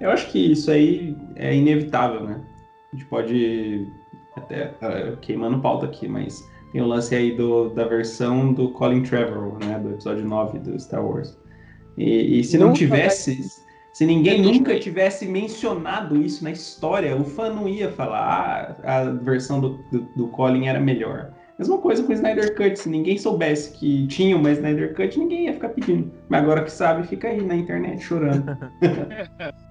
[0.00, 2.44] Eu acho que isso aí é inevitável, né?
[2.92, 3.86] A gente pode
[4.36, 9.02] até ah, queimando pauta aqui, mas tem o lance aí do, da versão do Colin
[9.02, 9.78] Trevorrow, né?
[9.78, 11.38] Do episódio 9 do Star Wars.
[11.96, 13.64] E, e se não Nunca tivesse.
[13.92, 18.76] Se ninguém Nunca nunca vai- tivesse mencionado isso na história, o fã não ia falar
[18.82, 21.30] ah, a versão do, do, do Colin era melhor.
[21.56, 22.76] Mesma coisa com o Snyder Cut.
[22.76, 26.10] Se ninguém soubesse que tinha uma Snyder Cut, ninguém ia ficar pedindo.
[26.28, 28.50] Mas agora que sabe, fica aí na internet chorando.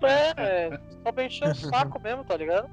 [0.01, 0.33] É,
[0.71, 2.69] é, só pra encher o saco mesmo, tá ligado?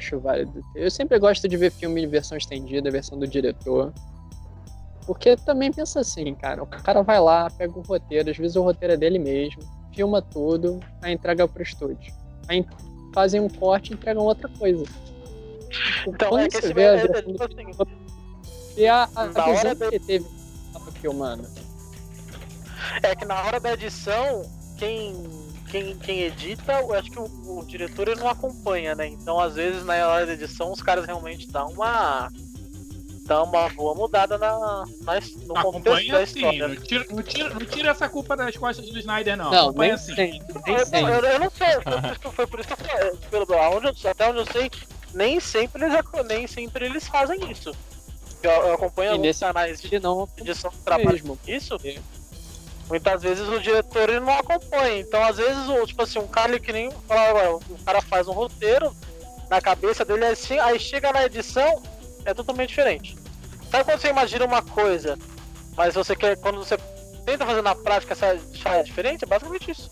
[0.00, 0.62] Acho válido.
[0.74, 3.92] Eu sempre gosto de ver filme em versão estendida, versão do diretor.
[5.06, 8.62] Porque também pensa assim, cara, o cara vai lá, pega o roteiro, às vezes o
[8.62, 9.62] roteiro é dele mesmo,
[9.94, 12.12] filma tudo, aí entrega pro estúdio.
[12.48, 12.64] Aí
[13.14, 14.84] fazem um corte e entregam outra coisa.
[16.06, 17.88] Então, quando é que esse vê a é- é versão tipo do assim, diretor,
[18.76, 20.26] vê a, a, a visão que da- ele teve
[21.00, 21.46] filmando.
[23.02, 24.42] É que na hora da edição,
[24.76, 25.14] quem,
[25.70, 27.24] quem, quem edita, eu acho que o,
[27.58, 29.06] o diretor ele não acompanha, né?
[29.06, 32.28] Então, às vezes, na hora da edição, os caras realmente dão uma.
[33.24, 34.50] dão uma boa mudada na,
[35.02, 36.68] na, no contexto Acompanha da assim, história.
[36.68, 39.50] não tira, não, tira, não tira essa culpa das costas do Snyder, não.
[39.50, 40.14] Não, Acompanha nem assim.
[40.14, 43.16] sempre, nem Eu, eu, eu não sei, foi por isso que, eu
[43.46, 44.70] pelo, aonde eu- até onde eu sei,
[45.14, 45.96] nem sempre eles,
[46.26, 47.72] nem sempre eles fazem isso.
[48.42, 51.76] Eu, eu acompanho E alguns nesse canais de não edição que trabalham isso.
[52.90, 54.98] Muitas vezes o diretor ele não acompanha.
[54.98, 56.90] Então, às vezes, o, tipo assim, um cara que nem.
[57.08, 58.92] agora, O cara faz um roteiro
[59.48, 61.82] na cabeça dele assim, aí chega na edição,
[62.24, 63.16] é totalmente diferente.
[63.70, 65.16] Sabe quando você imagina uma coisa,
[65.76, 66.36] mas você quer.
[66.36, 66.76] Quando você
[67.24, 69.24] tenta fazer na prática, essa é diferente?
[69.24, 69.90] É basicamente isso.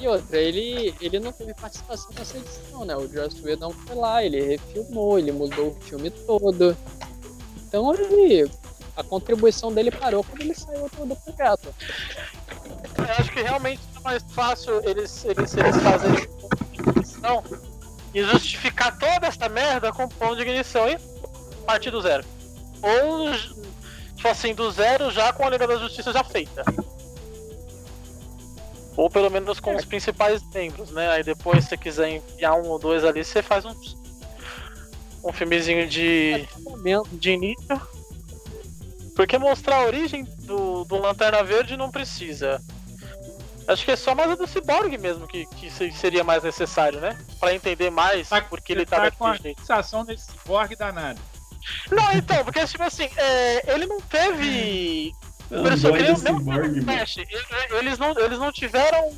[0.00, 2.96] E outra, ele, ele não teve participação nessa edição, né?
[2.96, 6.76] O Joss Whedon foi lá, ele refilmou, ele mudou o filme todo.
[7.68, 8.50] Então ele.
[9.00, 11.74] A contribuição dele parou quando ele saiu do, projeto.
[12.98, 17.42] Eu acho que realmente é mais fácil eles, eles, eles fazerem ponto de ignição
[18.12, 20.98] e justificar toda essa merda com ponto de ignição e
[21.64, 22.24] partir do zero.
[22.82, 23.32] Ou,
[24.14, 26.62] tipo assim, do zero já com a Liga da Justiça já feita.
[28.96, 31.08] Ou pelo menos com os principais membros, né?
[31.08, 33.74] Aí depois, se você quiser enviar um ou dois ali, você faz um,
[35.24, 36.46] um filmezinho de,
[37.12, 37.99] de início.
[39.20, 42.58] Porque mostrar a origem do, do Lanterna Verde não precisa.
[43.68, 46.98] Acho que é só mais a do Cyborg mesmo que, que se- seria mais necessário,
[47.00, 47.18] né?
[47.38, 51.20] Pra entender mais Tá- porque ele tava tá com a fixação desse cyborg danado.
[51.90, 55.12] Não, então, porque tipo assim, é, ele não teve.
[55.50, 56.82] Não, Por isso, eu dói queria o mesmo.
[56.84, 57.16] Flash.
[57.18, 57.28] Ele-
[57.78, 59.10] Eles não, eles não tiveram.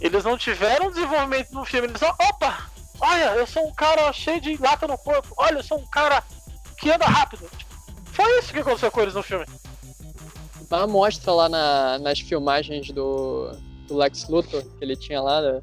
[0.00, 1.88] Eles não tiveram desenvolvimento no filme.
[1.88, 2.08] Eles só.
[2.18, 2.70] Opa!
[2.98, 5.28] Olha, eu sou um cara cheio de lata no corpo.
[5.36, 6.24] Olha, eu sou um cara
[6.78, 7.50] que anda rápido.
[8.12, 9.44] Foi isso que aconteceu com eles no filme.
[10.70, 13.50] mas mostra lá na- nas filmagens do,
[13.88, 15.60] do Lex Luthor, que ele tinha lá, né,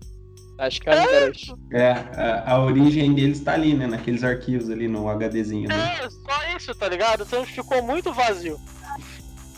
[0.58, 1.48] as câmeras.
[1.72, 3.88] É, a, a origem deles tá ali, né?
[3.88, 5.68] Naqueles arquivos ali no HDzinho.
[5.70, 6.00] Né?
[6.04, 7.24] É, só isso, tá ligado?
[7.24, 8.60] Então ficou muito vazio.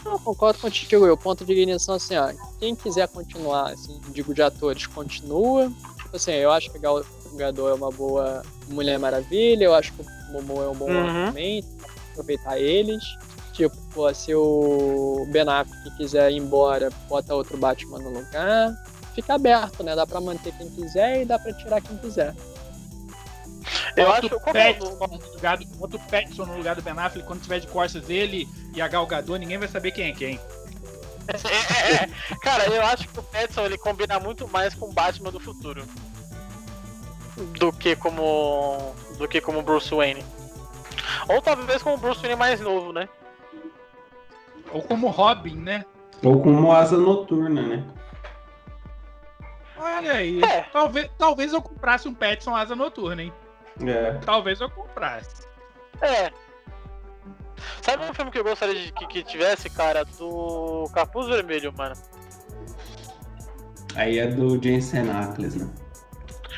[0.05, 1.17] Eu concordo contigo, eu.
[1.17, 2.31] Ponto de ignição, assim, ó.
[2.59, 5.69] Quem quiser continuar, assim, digo de atores, continua.
[6.01, 7.05] Tipo assim, eu acho que o Gal
[7.35, 11.25] Gadot é uma boa Mulher Maravilha, eu acho que o Momo é um bom Uhum.
[11.25, 11.67] argumento,
[12.11, 13.03] aproveitar eles.
[13.53, 18.75] Tipo, pô, se o Ben Affleck quiser ir embora, bota outro Batman no lugar.
[19.13, 19.95] Fica aberto, né?
[19.95, 22.33] Dá pra manter quem quiser e dá pra tirar quem quiser.
[23.95, 26.81] Eu Bota acho o como Pattinson no lugar do, bota o Pattinson no lugar do
[26.81, 30.09] Ben Affleck, quando tiver de costas ele e a Gal Gadot, ninguém vai saber quem
[30.09, 30.39] é quem.
[31.27, 32.09] É, é,
[32.41, 35.85] cara, eu acho que o Petson ele combina muito mais com o Batman do futuro
[37.59, 40.23] do que como do que como Bruce Wayne.
[41.27, 43.07] Ou talvez como Bruce Wayne mais novo, né?
[44.71, 45.85] Ou como Robin, né?
[46.23, 47.83] Ou como asa noturna, né?
[49.77, 50.41] Olha aí.
[50.43, 50.61] É.
[50.71, 53.33] Talvez, talvez eu comprasse um Petson Asa Noturna, hein?
[53.85, 54.13] É.
[54.23, 55.47] Talvez eu comprasse.
[56.01, 56.31] É.
[57.81, 60.05] Sabe um filme que eu gostaria de que, que tivesse, cara?
[60.05, 61.95] Do Capuz Vermelho, mano.
[63.95, 65.69] Aí é do Jensen Ackles, né?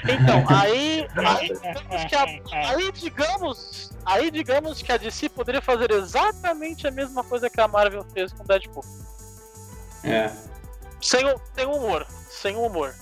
[0.03, 5.91] Então, aí, aí, digamos que a- aí digamos, aí digamos que a DC poderia fazer
[5.91, 8.83] exatamente a mesma coisa que a Marvel fez com Deadpool.
[10.03, 10.29] É.
[11.01, 12.93] Sem, o- sem humor, sem humor,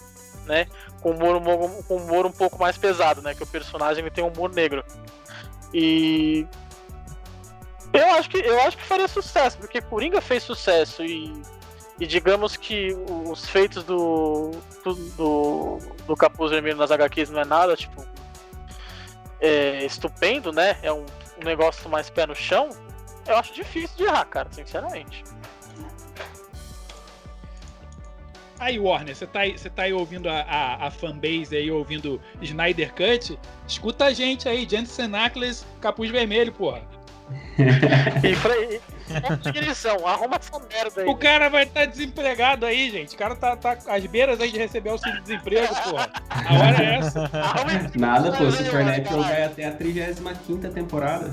[0.46, 0.68] né?
[1.02, 3.34] Com humor, um- com humor um pouco mais pesado, né?
[3.34, 4.84] Que o personagem ele tem um humor negro.
[5.74, 6.46] E
[7.94, 11.42] eu acho que eu acho que faria sucesso, porque Coringa fez sucesso e,
[12.02, 12.98] e digamos que
[13.30, 14.50] os feitos do
[14.84, 18.04] do, do, Capuz Vermelho nas HQs não é nada, tipo,
[19.40, 20.80] é, estupendo, né?
[20.82, 21.06] É um,
[21.40, 22.72] um negócio mais pé no chão.
[23.28, 25.24] Eu acho difícil de errar, cara, sinceramente.
[28.58, 32.20] Aí, Warner, você tá aí, você tá aí ouvindo a, a, a fanbase aí, ouvindo
[32.42, 33.38] Snyder Cut?
[33.68, 36.82] Escuta a gente aí, Jensen Ackles, Capuz Vermelho, porra.
[38.24, 38.82] E Frei,
[39.52, 41.08] direção, arruma essa merda aí.
[41.08, 43.16] O cara vai estar desempregado aí, gente.
[43.16, 46.10] O cara tá, tá às beiras aí de receber auxílio-desemprego, porra.
[46.30, 47.30] A hora é essa.
[47.96, 48.38] Nada, pô.
[48.38, 49.24] Caralho, Supernatural caralho.
[49.24, 51.32] vai até a 35 temporada.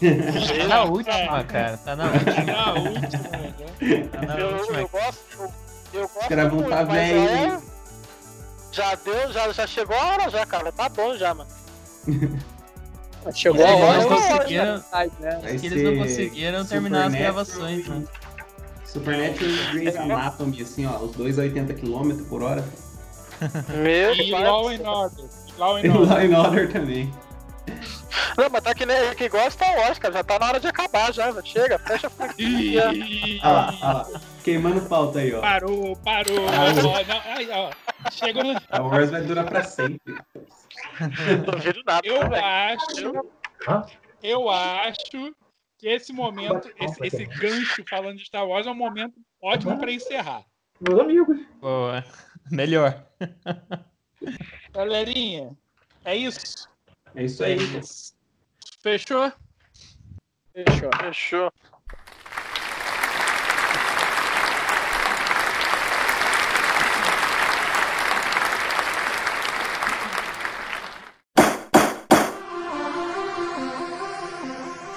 [0.00, 1.76] Tá na última, cara.
[1.76, 2.44] Tá na última.
[2.44, 4.08] Na última, né?
[4.10, 4.78] Tá na Eu, última.
[4.80, 5.52] eu gosto, eu,
[5.94, 7.60] eu gosto Os caras vão tá velho, é-?
[8.72, 10.72] Já deu, já, já chegou a hora já, cara.
[10.72, 11.50] Tá bom já, mano.
[13.34, 15.40] Chegou a É, hora não da conseguiram- metade, né?
[15.60, 18.02] Que eles não conseguiram terminar as gravações, né?
[18.84, 22.64] Supernatural e Grey's Anatomy, assim, ó, os dois a 80 km por hora.
[23.68, 24.82] Meu E pai Law and.
[24.88, 25.24] Order.
[25.58, 26.32] Law E and Law Order.
[26.34, 27.12] and Order também.
[28.36, 30.14] Não, mas tá que nem que gosta Star Wars, cara.
[30.14, 31.32] Já tá na hora de acabar já.
[31.42, 32.88] Chega, fecha a franquia.
[32.88, 34.20] Olha lá, olha lá.
[34.42, 35.40] Queimando pauta aí, ó.
[35.40, 36.46] Parou, parou.
[36.46, 36.82] Parou.
[37.06, 37.70] Não, aí, ó.
[38.10, 38.60] Chegou no...
[38.70, 40.00] A Wars vai durar pra sempre.
[41.00, 42.44] Não nada, Eu velho.
[42.44, 43.12] acho.
[43.68, 43.86] Hã?
[44.22, 45.34] Eu acho
[45.78, 49.90] que esse momento, esse, esse gancho falando de Star Wars é um momento ótimo pra
[49.90, 50.44] encerrar.
[50.80, 51.38] Meus amigos.
[51.60, 52.04] Boa.
[52.50, 53.06] Melhor.
[54.72, 55.56] Galerinha,
[56.04, 56.68] é isso.
[57.14, 57.56] É isso aí.
[58.82, 59.32] Fechou?
[60.52, 60.90] Fechou.
[61.00, 61.52] Fechou.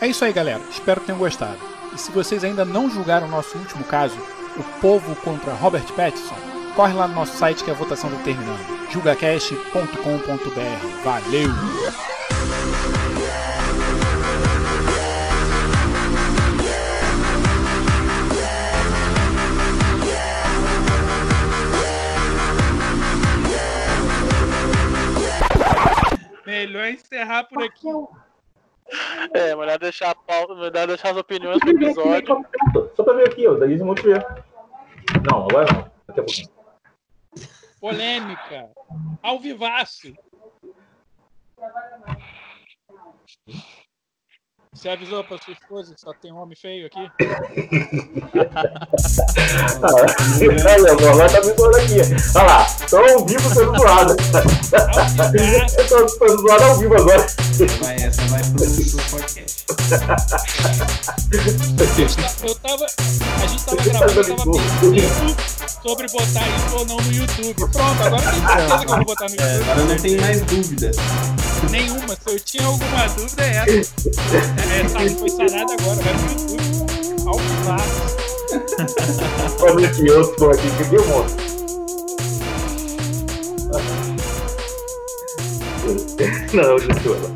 [0.04, 0.62] É isso aí, galera.
[0.70, 1.58] Espero que tenham gostado.
[1.94, 4.18] E se vocês ainda não julgaram o nosso último caso,
[4.58, 6.36] o povo contra Robert Pattinson,
[6.76, 8.92] corre lá no nosso site que a votação está terminando.
[8.92, 11.04] julgacast.com.br.
[11.06, 11.48] Valeu!
[26.46, 27.88] Melhor encerrar por aqui.
[29.34, 32.46] É, melhor deixar a pauta, melhor deixar as opiniões pro episódio.
[32.96, 33.56] Só pra ver aqui, ó.
[33.56, 34.24] Da Easy Multiver.
[35.30, 35.92] Não, agora não.
[36.08, 36.50] Daqui a pouquinho.
[37.80, 38.70] Polêmica.
[39.22, 40.14] Ao vivaço.
[44.74, 47.00] Você avisou pra sua esposa que só tem homem feio aqui?
[49.84, 49.90] Ah,
[50.70, 52.02] aí, ó, agora tá me zoando aqui.
[52.36, 54.16] Olha lá, tô ao vivo sendo zoado.
[55.78, 57.28] Eu tô sendo zoado ao vivo agora.
[57.82, 58.66] Vai, essa vai pro,
[59.14, 59.64] podcast.
[62.44, 62.86] Eu tava.
[63.42, 67.54] A gente tava gravando, eu tava pensando sobre botar isso ou não no YouTube.
[67.56, 69.62] Pronto, agora eu tenho certeza que eu vou botar no YouTube.
[69.62, 70.92] Agora não tem mais dúvida.
[71.70, 72.16] Nenhuma.
[72.16, 73.94] Se eu tinha alguma dúvida, é essa.
[74.64, 76.64] Essa foi sanada agora, vai no YouTube.
[77.28, 77.36] Ao.
[79.62, 81.34] Olha aqui, eu tô aqui, que deu monte.
[86.54, 87.30] Não, desculpa.